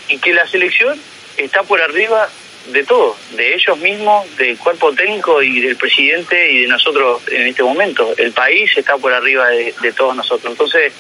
y 0.09 0.18
que 0.18 0.33
la 0.33 0.46
selección 0.46 0.98
está 1.37 1.62
por 1.62 1.81
arriba 1.83 2.29
de 2.68 2.85
todo, 2.85 3.16
de 3.33 3.55
ellos 3.55 3.79
mismos, 3.79 4.37
del 4.37 4.59
cuerpo 4.59 4.92
técnico 4.92 5.42
y 5.42 5.61
del 5.61 5.77
presidente 5.77 6.53
y 6.53 6.62
de 6.62 6.68
nosotros 6.68 7.22
en 7.29 7.46
este 7.46 7.62
momento. 7.62 8.14
El 8.18 8.33
país 8.33 8.70
está 8.77 8.96
por 8.98 9.12
arriba 9.14 9.48
de, 9.48 9.74
de 9.81 9.92
todos 9.92 10.14
nosotros. 10.14 10.51
Entonces, 10.53 10.92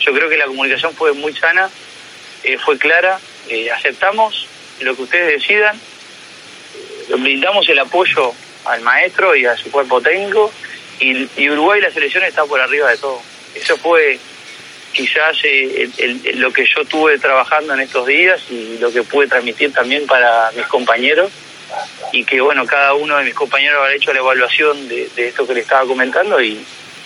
yo 0.00 0.12
creo 0.12 0.28
que 0.28 0.36
la 0.36 0.46
comunicación 0.46 0.92
fue 0.94 1.12
muy 1.12 1.32
sana, 1.34 1.70
eh, 2.42 2.58
fue 2.58 2.76
clara, 2.76 3.20
eh, 3.48 3.70
aceptamos 3.70 4.46
lo 4.80 4.96
que 4.96 5.02
ustedes 5.02 5.40
decidan, 5.40 5.76
eh, 5.76 7.14
brindamos 7.18 7.68
el 7.68 7.78
apoyo 7.78 8.32
al 8.64 8.80
maestro 8.82 9.34
y 9.36 9.46
a 9.46 9.56
su 9.56 9.70
cuerpo 9.70 10.00
técnico. 10.00 10.52
Y, 11.00 11.48
Uruguay 11.50 11.80
la 11.80 11.90
selección 11.90 12.22
está 12.24 12.44
por 12.44 12.60
arriba 12.60 12.90
de 12.90 12.96
todo. 12.96 13.20
Eso 13.54 13.76
fue 13.76 14.18
quizás 14.92 15.36
eh, 15.44 15.88
el- 15.98 16.40
lo 16.40 16.52
que 16.52 16.64
yo 16.66 16.84
tuve 16.84 17.18
trabajando 17.18 17.74
en 17.74 17.80
estos 17.80 18.06
días 18.06 18.40
y 18.50 18.78
lo 18.78 18.92
que 18.92 19.02
pude 19.02 19.26
transmitir 19.26 19.72
también 19.72 20.06
para 20.06 20.50
mis 20.54 20.66
compañeros. 20.66 21.30
Y 22.12 22.24
que 22.24 22.40
bueno, 22.40 22.66
cada 22.66 22.94
uno 22.94 23.16
de 23.16 23.24
mis 23.24 23.34
compañeros 23.34 23.78
habrá 23.80 23.94
hecho 23.94 24.12
la 24.12 24.18
evaluación 24.20 24.88
de, 24.88 25.08
esto 25.16 25.46
que 25.46 25.54
le 25.54 25.60
estaba 25.60 25.86
comentando 25.86 26.40
y 26.40 26.62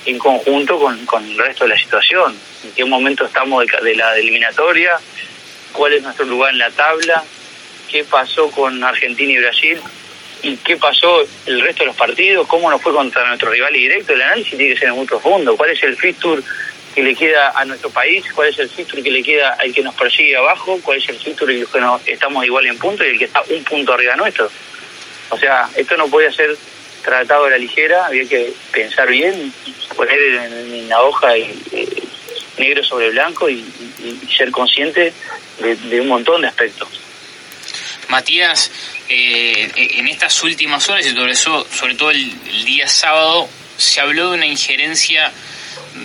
en 0.07 0.19
conjunto 0.19 0.79
con, 0.79 1.25
el 1.25 1.39
resto 1.39 1.65
de 1.65 1.71
la 1.71 1.79
situación, 1.79 2.37
en 2.65 2.73
qué 2.73 2.85
momento 2.85 3.25
estamos 3.25 3.65
de, 3.65 3.81
de 3.81 3.95
la 3.95 4.17
eliminatoria, 4.17 4.99
cuál 5.77 5.93
es 5.93 6.03
nuestro 6.03 6.25
lugar 6.25 6.53
en 6.53 6.59
la 6.59 6.71
tabla, 6.71 7.23
qué 7.91 8.05
pasó 8.05 8.51
con 8.51 8.83
Argentina 8.83 9.33
y 9.33 9.39
Brasil 9.39 9.81
y 10.43 10.57
qué 10.59 10.77
pasó 10.77 11.23
el 11.47 11.61
resto 11.61 11.83
de 11.83 11.87
los 11.89 11.97
partidos, 11.97 12.47
cómo 12.47 12.71
nos 12.71 12.81
fue 12.83 12.93
contra 12.93 13.27
nuestro 13.29 13.51
rival 13.51 13.73
directo, 13.73 14.13
el 14.13 14.23
análisis 14.23 14.57
tiene 14.57 14.75
que 14.75 14.81
ser 14.81 14.93
muy 14.93 15.07
profundo, 15.07 15.57
cuál 15.57 15.71
es 15.71 15.83
el 15.83 15.97
fixture 15.97 16.43
que 16.95 17.03
le 17.03 17.15
queda 17.15 17.51
a 17.51 17.65
nuestro 17.65 17.91
país, 17.91 18.25
cuál 18.35 18.49
es 18.49 18.59
el 18.59 18.71
fixture 18.71 19.03
que 19.03 19.11
le 19.11 19.23
queda 19.23 19.55
al 19.59 19.73
que 19.73 19.83
nos 19.83 19.95
persigue 19.95 20.37
abajo, 20.37 20.79
cuál 20.83 20.99
es 20.99 21.09
el 21.09 21.19
fixture 21.19 21.67
que 21.71 21.81
nos, 21.81 22.07
estamos 22.07 22.45
igual 22.45 22.67
en 22.67 22.79
punto 22.79 23.05
y 23.05 23.09
el 23.09 23.19
que 23.19 23.27
está 23.27 23.43
un 23.51 23.63
punto 23.65 23.93
arriba 23.93 24.17
nuestro. 24.17 24.51
O 25.29 25.37
sea, 25.37 25.69
esto 25.77 25.97
no 25.97 26.09
podía 26.09 26.33
ser 26.33 26.57
tratado 27.03 27.45
a 27.45 27.51
la 27.51 27.59
ligera, 27.59 28.07
había 28.07 28.27
que 28.27 28.53
pensar 28.73 29.09
bien, 29.09 29.53
poner 29.95 30.19
en, 30.19 30.75
en 30.75 30.89
la 30.89 31.03
hoja 31.03 31.37
y, 31.37 31.43
eh, 31.73 31.96
negro 32.59 32.85
sobre 32.85 33.11
blanco 33.11 33.49
y, 33.49 33.65
ser 34.37 34.51
consciente 34.51 35.13
de, 35.61 35.77
de 35.77 36.01
un 36.01 36.09
montón 36.09 36.43
de 36.43 36.49
aspectos. 36.49 36.89
Matías, 38.09 38.71
eh, 39.09 39.71
en 39.77 40.09
estas 40.09 40.43
últimas 40.43 40.89
horas 40.89 41.07
y 41.07 41.11
sobre, 41.11 41.33
eso, 41.33 41.67
sobre 41.71 41.95
todo 41.95 42.11
el, 42.11 42.65
día 42.65 42.89
sábado, 42.89 43.49
se 43.77 44.01
habló 44.01 44.31
de 44.31 44.37
una 44.37 44.47
injerencia 44.47 45.33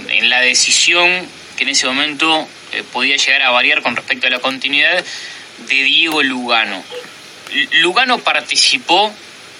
en 0.07 0.29
la 0.29 0.41
decisión 0.41 1.27
que 1.57 1.63
en 1.63 1.69
ese 1.69 1.85
momento 1.87 2.47
eh, 2.71 2.83
podía 2.91 3.17
llegar 3.17 3.43
a 3.43 3.51
variar 3.51 3.81
con 3.81 3.95
respecto 3.95 4.27
a 4.27 4.29
la 4.29 4.39
continuidad 4.39 5.03
de 5.67 5.83
Diego 5.83 6.23
Lugano. 6.23 6.83
Lugano 7.81 8.19
participó 8.19 9.13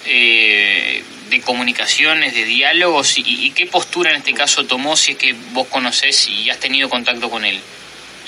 eh, 0.05 1.03
de 1.31 1.41
comunicaciones, 1.41 2.35
de 2.35 2.43
diálogos 2.43 3.17
y, 3.17 3.49
qué 3.51 3.65
postura 3.65 4.11
en 4.11 4.17
este 4.17 4.33
caso 4.33 4.65
tomó 4.65 4.95
si 4.95 5.13
es 5.13 5.17
que 5.17 5.33
vos 5.53 5.65
conocés 5.67 6.27
y 6.27 6.49
has 6.49 6.59
tenido 6.59 6.89
contacto 6.89 7.29
con 7.29 7.45
él. 7.45 7.59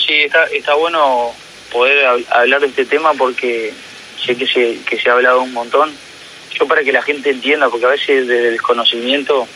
Sí, 0.04 0.14
está, 0.22 0.44
está 0.46 0.74
bueno 0.74 1.32
poder 1.70 2.24
hablar 2.30 2.62
de 2.62 2.68
este 2.68 2.86
tema 2.86 3.12
porque 3.14 3.72
sé 4.24 4.36
que 4.36 4.46
se, 4.46 4.78
que 4.88 4.98
se 4.98 5.10
ha 5.10 5.12
hablado 5.12 5.42
un 5.42 5.52
montón. 5.52 5.94
Yo 6.58 6.66
para 6.66 6.82
que 6.82 6.92
la 6.92 7.02
gente 7.02 7.30
entienda, 7.30 7.68
porque 7.68 7.84
a 7.84 7.90
veces 7.90 8.26
desde 8.26 8.46
el 8.46 8.52
desconocimiento, 8.52 9.46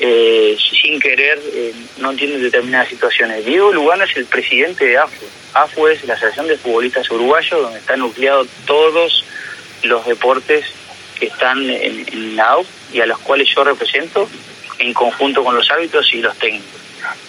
eh, 0.00 0.56
sin 0.80 1.00
querer, 1.00 1.40
eh, 1.54 1.72
no 1.98 2.10
entienden 2.10 2.42
determinadas 2.42 2.88
situaciones. 2.88 3.46
Diego 3.46 3.72
Lugano 3.72 4.04
es 4.04 4.16
el 4.16 4.26
presidente 4.26 4.84
de 4.84 4.98
AFU. 4.98 5.26
AFU 5.54 5.86
es 5.86 6.04
la 6.04 6.14
Asociación 6.14 6.48
de 6.48 6.58
Futbolistas 6.58 7.10
Uruguayos, 7.10 7.62
donde 7.62 7.78
están 7.78 8.00
nucleados 8.00 8.48
todos 8.66 9.24
los 9.84 10.04
deportes 10.06 10.66
que 11.18 11.26
están 11.26 11.62
en, 11.70 12.04
en 12.12 12.36
la 12.36 12.50
AUF 12.50 12.66
y 12.94 13.00
a 13.00 13.06
los 13.06 13.18
cuales 13.18 13.48
yo 13.54 13.64
represento 13.64 14.28
en 14.78 14.94
conjunto 14.94 15.42
con 15.42 15.54
los 15.54 15.68
árbitros 15.70 16.14
y 16.14 16.22
los 16.22 16.38
técnicos. 16.38 16.80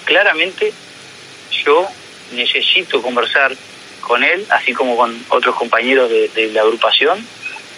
Claramente 0.06 0.72
yo 1.66 1.88
necesito 2.34 3.02
conversar 3.02 3.56
con 4.02 4.24
él, 4.24 4.46
así 4.50 4.74
como 4.74 4.96
con 4.96 5.26
otros 5.30 5.56
compañeros 5.56 6.10
de, 6.10 6.52
la 6.54 6.62
agrupación, 6.62 7.26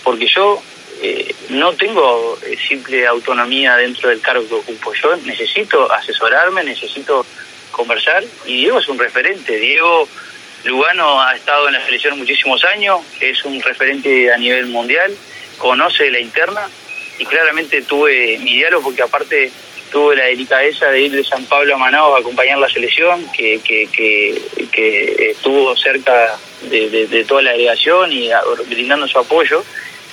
porque 0.03 0.27
yo 0.27 0.61
eh, 1.01 1.33
no 1.49 1.73
tengo 1.73 2.37
eh, 2.43 2.57
simple 2.67 3.07
autonomía 3.07 3.77
dentro 3.77 4.09
del 4.09 4.19
cargo 4.19 4.45
que 4.47 4.55
ocupo. 4.55 4.93
Yo 4.93 5.15
necesito 5.17 5.89
asesorarme, 5.89 6.65
necesito 6.65 7.25
conversar 7.71 8.23
y 8.45 8.57
Diego 8.57 8.79
es 8.79 8.87
un 8.89 8.99
referente. 8.99 9.57
Diego 9.57 10.09
Lugano 10.65 11.21
ha 11.21 11.35
estado 11.35 11.67
en 11.67 11.75
la 11.75 11.85
selección 11.85 12.17
muchísimos 12.17 12.65
años, 12.65 12.99
es 13.21 13.45
un 13.45 13.61
referente 13.61 14.33
a 14.33 14.37
nivel 14.37 14.65
mundial, 14.65 15.15
conoce 15.57 16.11
la 16.11 16.19
interna 16.19 16.67
y 17.17 17.25
claramente 17.25 17.81
tuve 17.81 18.37
mi 18.39 18.55
diálogo 18.55 18.83
porque 18.83 19.01
aparte 19.01 19.51
tuve 19.91 20.15
la 20.15 20.25
delicadeza 20.25 20.87
de 20.87 21.01
ir 21.01 21.11
de 21.11 21.23
San 21.23 21.45
Pablo 21.45 21.75
a 21.75 21.77
Manaus 21.77 22.15
a 22.15 22.19
acompañar 22.19 22.57
la 22.57 22.69
selección, 22.69 23.25
que, 23.31 23.59
que, 23.63 23.87
que, 23.87 25.31
estuvo 25.31 25.75
cerca 25.75 26.37
de, 26.63 27.25
toda 27.27 27.41
la 27.41 27.51
delegación 27.51 28.11
y 28.11 28.29
brindando 28.67 29.07
su 29.07 29.17
apoyo. 29.17 29.63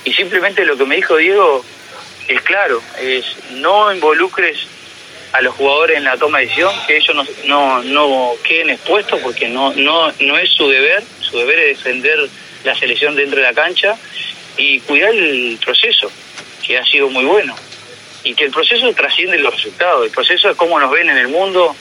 Y 0.03 0.13
simplemente 0.13 0.65
lo 0.65 0.77
que 0.77 0.85
me 0.85 0.95
dijo 0.95 1.17
Diego 1.17 1.65
es 2.27 2.41
claro, 2.41 2.81
es 3.01 3.25
no 3.51 3.93
involucres 3.93 4.67
a 5.33 5.41
los 5.41 5.53
jugadores 5.55 5.97
en 5.97 6.05
la 6.05 6.17
toma 6.17 6.39
de 6.39 6.45
decisión, 6.45 6.73
que 6.87 6.97
ellos 6.97 7.15
no, 7.15 7.25
no, 7.45 7.83
no 7.83 8.31
queden 8.43 8.69
expuestos 8.69 9.19
porque 9.21 9.49
no, 9.49 9.73
no, 9.73 10.11
no 10.19 10.37
es 10.37 10.49
su 10.51 10.69
deber, 10.69 11.03
su 11.19 11.37
deber 11.37 11.59
es 11.59 11.77
defender 11.77 12.29
la 12.63 12.75
selección 12.75 13.15
dentro 13.15 13.37
de 13.37 13.43
la 13.43 13.53
cancha 13.53 13.97
y 14.57 14.79
cuidar 14.81 15.13
el 15.13 15.59
proceso, 15.63 16.09
que 16.65 16.77
ha 16.77 16.85
sido 16.85 17.09
muy 17.09 17.25
bueno 17.25 17.55
y 18.23 18.33
que 18.33 18.45
el 18.45 18.51
proceso 18.51 18.91
trasciende 18.93 19.37
los 19.37 19.53
resultados. 19.53 20.05
El 20.05 20.11
proceso 20.11 20.49
es 20.49 20.57
cómo 20.57 20.79
nos 20.79 20.91
ven 20.91 21.09
en 21.09 21.17
el 21.17 21.27
mundo, 21.27 21.75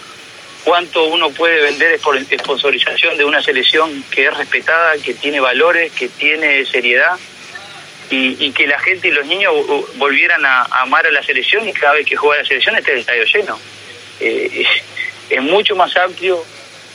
cuánto 0.62 1.05
uno 1.05 1.31
puede 1.31 1.62
vender 1.62 1.99
por 2.01 2.20
sponsorización 2.23 3.16
de 3.16 3.25
una 3.25 3.42
selección 3.42 4.05
que 4.11 4.27
es 4.27 4.37
respetada, 4.37 4.99
que 4.99 5.14
tiene 5.14 5.40
valores, 5.40 5.92
que 5.92 6.09
tiene 6.09 6.64
seriedad 6.66 7.18
y, 8.11 8.53
que 8.53 8.66
la 8.66 8.79
gente 8.79 9.09
y 9.09 9.11
los 9.11 9.27
niños 9.27 9.53
volvieran 9.97 10.44
a, 10.44 10.64
amar 10.83 11.07
a 11.07 11.11
la 11.11 11.23
selección 11.23 11.66
y 11.66 11.73
cada 11.73 11.94
vez 11.94 12.07
que 12.07 12.14
juega 12.14 12.42
la 12.42 12.47
selección 12.47 12.77
esté 12.77 12.92
el 12.92 12.99
estadio 12.99 13.25
lleno. 13.25 13.59
Eh, 14.20 14.64
es 15.31 15.42
mucho 15.42 15.75
más 15.75 15.97
amplio 15.97 16.44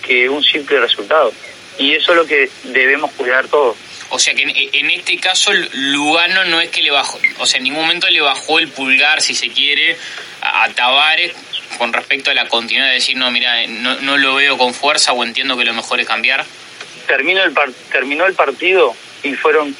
que 0.05 0.29
un 0.29 0.43
simple 0.43 0.79
resultado 0.79 1.33
y 1.77 1.93
eso 1.93 2.11
es 2.11 2.17
lo 2.17 2.25
que 2.25 2.49
debemos 2.65 3.11
cuidar 3.13 3.47
todos. 3.47 3.75
O 4.09 4.19
sea 4.19 4.33
que 4.33 4.43
en, 4.43 4.89
este 4.89 5.17
caso 5.17 5.51
Lugano 5.73 6.45
no 6.45 6.59
es 6.61 6.69
que 6.69 6.81
le 6.81 6.91
bajó, 6.91 7.19
o 7.37 7.45
sea, 7.45 7.57
en 7.57 7.65
ningún 7.65 7.81
momento 7.81 8.07
le 8.09 8.21
bajó 8.21 8.59
el 8.59 8.67
pulgar, 8.69 9.21
si 9.21 9.35
se 9.35 9.49
quiere, 9.49 9.97
a, 10.41 10.67
Tavares 10.69 11.33
con 11.77 11.93
respecto 11.93 12.31
a 12.31 12.33
la 12.33 12.47
continuidad 12.47 12.87
de 12.87 12.95
decir, 12.95 13.15
no, 13.17 13.29
mira, 13.29 13.67
no, 13.67 13.99
no 14.01 14.17
lo 14.17 14.35
veo 14.35 14.57
con 14.57 14.73
fuerza 14.73 15.13
o 15.13 15.23
entiendo 15.23 15.55
que 15.57 15.63
lo 15.63 15.73
mejor 15.73 15.99
es 15.99 16.07
cambiar. 16.07 16.43
Terminó 17.05 17.43
el, 17.43 17.53
terminó 17.91 18.25
el 18.25 18.33
partido 18.33 18.95
y 19.23 19.33
fueron 19.33 19.75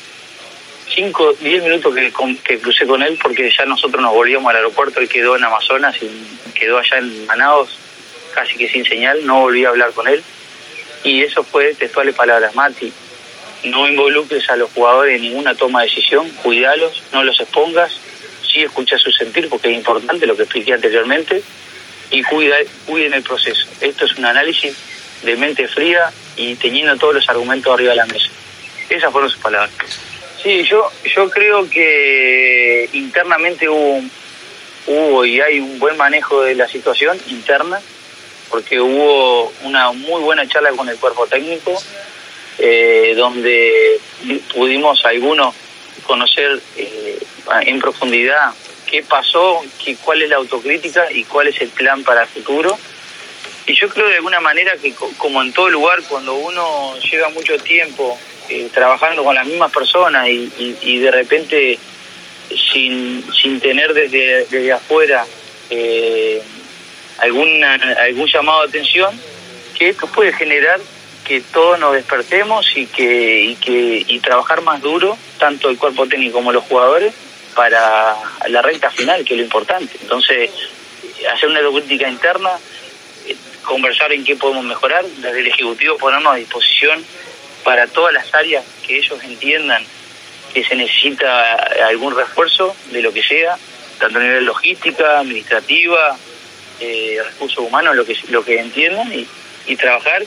5, 0.94 1.34
10 1.42 1.64
minutos 1.64 1.96
que, 1.96 2.14
que 2.44 2.60
crucé 2.60 2.86
con 2.86 3.02
él 3.02 3.18
porque 3.22 3.52
ya 3.52 3.66
nosotros 3.66 4.02
nos 4.02 4.14
volvíamos 4.14 4.50
al 4.50 4.58
aeropuerto, 4.58 5.00
él 5.00 5.10
quedó 5.10 5.36
en 5.36 5.44
Amazonas 5.44 5.96
y 6.02 6.52
quedó 6.54 6.78
allá 6.78 6.98
en 6.98 7.26
Manaos 7.26 7.80
casi 8.34 8.56
que 8.58 8.70
sin 8.70 8.86
señal, 8.86 9.26
no 9.26 9.42
volví 9.42 9.66
a 9.66 9.70
hablar 9.70 9.92
con 9.92 10.08
él. 10.08 10.24
Y 11.04 11.24
eso 11.24 11.44
fue 11.44 11.74
textuales 11.76 12.16
palabras, 12.16 12.56
Mati, 12.56 12.92
no 13.66 13.88
involucres 13.88 14.50
a 14.50 14.56
los 14.56 14.72
jugadores 14.72 15.18
en 15.18 15.24
ninguna 15.24 15.56
toma 15.56 15.82
de 15.82 15.88
decisión, 15.88 16.30
cuidalos, 16.44 17.04
no 17.12 17.24
los 17.24 17.40
expongas, 17.40 17.92
sí 18.52 18.64
escucha 18.64 18.98
su 18.98 19.12
sentir 19.12 19.50
porque 19.50 19.70
es 19.70 19.78
importante 19.78 20.26
lo 20.26 20.36
que 20.36 20.44
expliqué 20.44 20.74
anteriormente 20.74 21.42
y 22.12 22.24
cuida, 22.24 22.56
cuiden 22.86 23.14
el 23.14 23.24
proceso. 23.24 23.68
Esto 23.82 24.06
es 24.06 24.16
un 24.16 24.26
análisis 24.26 24.76
de 25.24 25.36
mente 25.36 25.68
fría 25.68 26.12
y 26.36 26.56
teniendo 26.56 26.96
todos 26.98 27.16
los 27.16 27.30
argumentos 27.30 27.74
arriba 27.74 27.92
de 27.92 27.98
la 27.98 28.06
mesa. 28.06 28.30
Esas 28.90 29.12
fueron 29.12 29.30
sus 29.30 29.40
palabras. 29.40 29.72
Sí, 30.42 30.64
yo, 30.64 30.90
yo 31.16 31.30
creo 31.30 31.70
que 31.70 32.90
internamente 32.94 33.68
hubo, 33.68 34.02
hubo 34.88 35.26
y 35.26 35.42
hay 35.42 35.60
un 35.60 35.78
buen 35.80 35.98
manejo 35.98 36.42
de 36.42 36.56
la 36.56 36.68
situación 36.68 37.20
interna, 37.28 37.80
porque 38.50 38.80
hubo 38.80 39.52
una 39.64 39.92
muy 39.92 40.22
buena 40.22 40.48
charla 40.48 40.72
con 40.72 40.88
el 40.88 40.98
cuerpo 40.98 41.28
técnico, 41.28 41.78
eh, 42.60 43.14
donde 43.16 44.00
pudimos 44.54 45.04
algunos 45.06 45.56
conocer 46.06 46.60
eh, 46.76 47.20
en 47.62 47.80
profundidad 47.80 48.54
qué 48.90 49.04
pasó, 49.04 49.62
qué, 49.84 49.96
cuál 49.96 50.22
es 50.22 50.30
la 50.30 50.38
autocrítica 50.38 51.12
y 51.12 51.24
cuál 51.24 51.48
es 51.48 51.62
el 51.62 51.70
plan 51.70 52.04
para 52.04 52.24
el 52.24 52.28
futuro. 52.28 52.78
Y 53.68 53.76
yo 53.76 53.88
creo 53.90 54.08
de 54.08 54.16
alguna 54.16 54.40
manera 54.40 54.76
que 54.82 54.94
como 55.18 55.42
en 55.44 55.54
todo 55.54 55.70
lugar, 55.70 56.02
cuando 56.10 56.34
uno 56.34 56.98
lleva 57.00 57.30
mucho 57.30 57.58
tiempo 57.60 58.18
eh, 58.50 58.68
trabajando 58.74 59.24
con 59.24 59.36
las 59.36 59.46
mismas 59.46 59.72
personas 59.72 60.28
y, 60.28 60.98
de 60.98 61.12
repente 61.12 61.78
sin, 62.72 63.24
sin 63.40 63.60
tener 63.60 63.94
desde, 63.94 64.46
desde 64.46 64.72
afuera 64.72 65.24
eh, 65.70 66.42
alguna, 67.20 67.76
algún 68.04 68.28
llamado 68.28 68.64
de 68.64 68.70
atención, 68.70 69.22
que 69.78 69.90
esto 69.90 70.08
puede 70.08 70.34
generar 70.34 70.80
que 71.30 71.42
todos 71.42 71.78
nos 71.78 71.94
despertemos 71.94 72.66
y 72.76 72.88
que, 72.88 73.42
y 73.42 73.56
que 73.58 74.04
y 74.08 74.20
trabajar 74.20 74.64
más 74.64 74.82
duro, 74.82 75.16
tanto 75.38 75.70
el 75.70 75.78
cuerpo 75.78 76.08
técnico 76.08 76.40
como 76.40 76.52
los 76.52 76.64
jugadores, 76.64 77.14
para 77.56 78.16
la 78.48 78.64
recta 78.64 78.90
final, 78.90 79.24
que 79.24 79.36
es 79.36 79.38
lo 79.38 79.44
importante. 79.44 79.96
Entonces, 80.02 80.50
hacer 81.32 81.50
una 81.50 81.60
autocrítica 81.60 82.10
interna, 82.10 82.50
eh, 83.28 83.36
conversar 83.64 84.12
en 84.12 84.24
qué 84.24 84.38
podemos 84.38 84.66
mejorar, 84.66 85.06
desde 85.06 85.42
el 85.42 85.46
Ejecutivo 85.46 85.98
ponernos 85.98 86.34
a 86.34 86.38
disposición 86.38 87.06
para 87.64 87.86
todas 87.86 88.12
las 88.12 88.34
áreas 88.34 88.66
que 88.88 88.98
ellos 88.98 89.24
entiendan 89.24 89.84
que 90.52 90.64
se 90.64 90.76
necesita 90.76 91.54
algún 91.90 92.16
refuerzo 92.16 92.76
de 92.90 93.04
lo 93.04 93.14
que 93.14 93.22
sea, 93.22 93.56
tanto 94.00 94.18
a 94.18 94.24
nivel 94.24 94.46
logística, 94.46 95.20
administrativa, 95.20 96.18
eh, 96.80 97.20
recursos 97.24 97.60
humanos, 97.60 97.96
lo 97.96 98.04
que, 98.04 98.18
lo 98.30 98.44
que 98.44 98.60
entiendan 98.60 99.14
y, 99.14 99.28
y 99.68 99.76
trabajar 99.76 100.26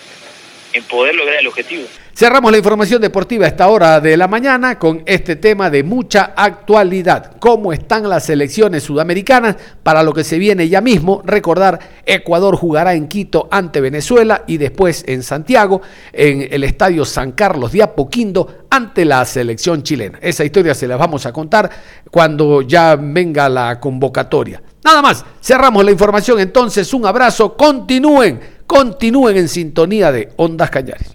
en 0.72 0.85
poder 0.85 1.14
lograr 1.14 1.37
el 1.40 1.46
objetivo. 1.46 1.85
Cerramos 2.14 2.52
la 2.52 2.58
información 2.58 3.00
deportiva 3.00 3.46
a 3.46 3.48
esta 3.48 3.68
hora 3.68 3.98
de 3.98 4.16
la 4.18 4.28
mañana 4.28 4.78
con 4.78 5.02
este 5.06 5.37
tema 5.37 5.70
de 5.70 5.82
mucha 5.82 6.35
actualidad. 6.37 7.36
¿Cómo 7.38 7.72
están 7.72 8.09
las 8.09 8.26
selecciones 8.26 8.82
sudamericanas 8.82 9.57
para 9.82 10.03
lo 10.03 10.12
que 10.12 10.22
se 10.22 10.38
viene 10.38 10.68
ya 10.68 10.82
mismo? 10.82 11.22
Recordar, 11.24 11.78
Ecuador 12.05 12.57
jugará 12.57 12.94
en 12.94 13.09
Quito 13.09 13.49
ante 13.51 13.80
Venezuela 13.80 14.44
y 14.47 14.59
después 14.59 15.05
en 15.07 15.22
Santiago, 15.22 15.80
en 16.12 16.49
el 16.51 16.64
estadio 16.64 17.07
San 17.07 17.32
Carlos 17.32 17.72
de 17.72 17.82
Apoquindo, 17.82 18.66
ante 18.68 19.07
la 19.07 19.24
selección 19.24 19.82
chilena. 19.82 20.18
Esa 20.20 20.44
historia 20.44 20.74
se 20.74 20.86
la 20.86 20.97
vamos 20.97 21.24
a 21.24 21.32
contar 21.32 21.70
cuando 22.11 22.61
ya 22.61 22.97
venga 22.97 23.49
la 23.49 23.80
convocatoria. 23.80 24.62
Nada 24.84 25.01
más, 25.01 25.24
cerramos 25.40 25.84
la 25.84 25.92
información 25.92 26.40
entonces, 26.40 26.92
un 26.92 27.07
abrazo, 27.07 27.57
continúen, 27.57 28.40
continúen 28.66 29.36
en 29.36 29.48
sintonía 29.48 30.12
de 30.12 30.30
Ondas 30.36 30.70
Cañares. 30.70 31.12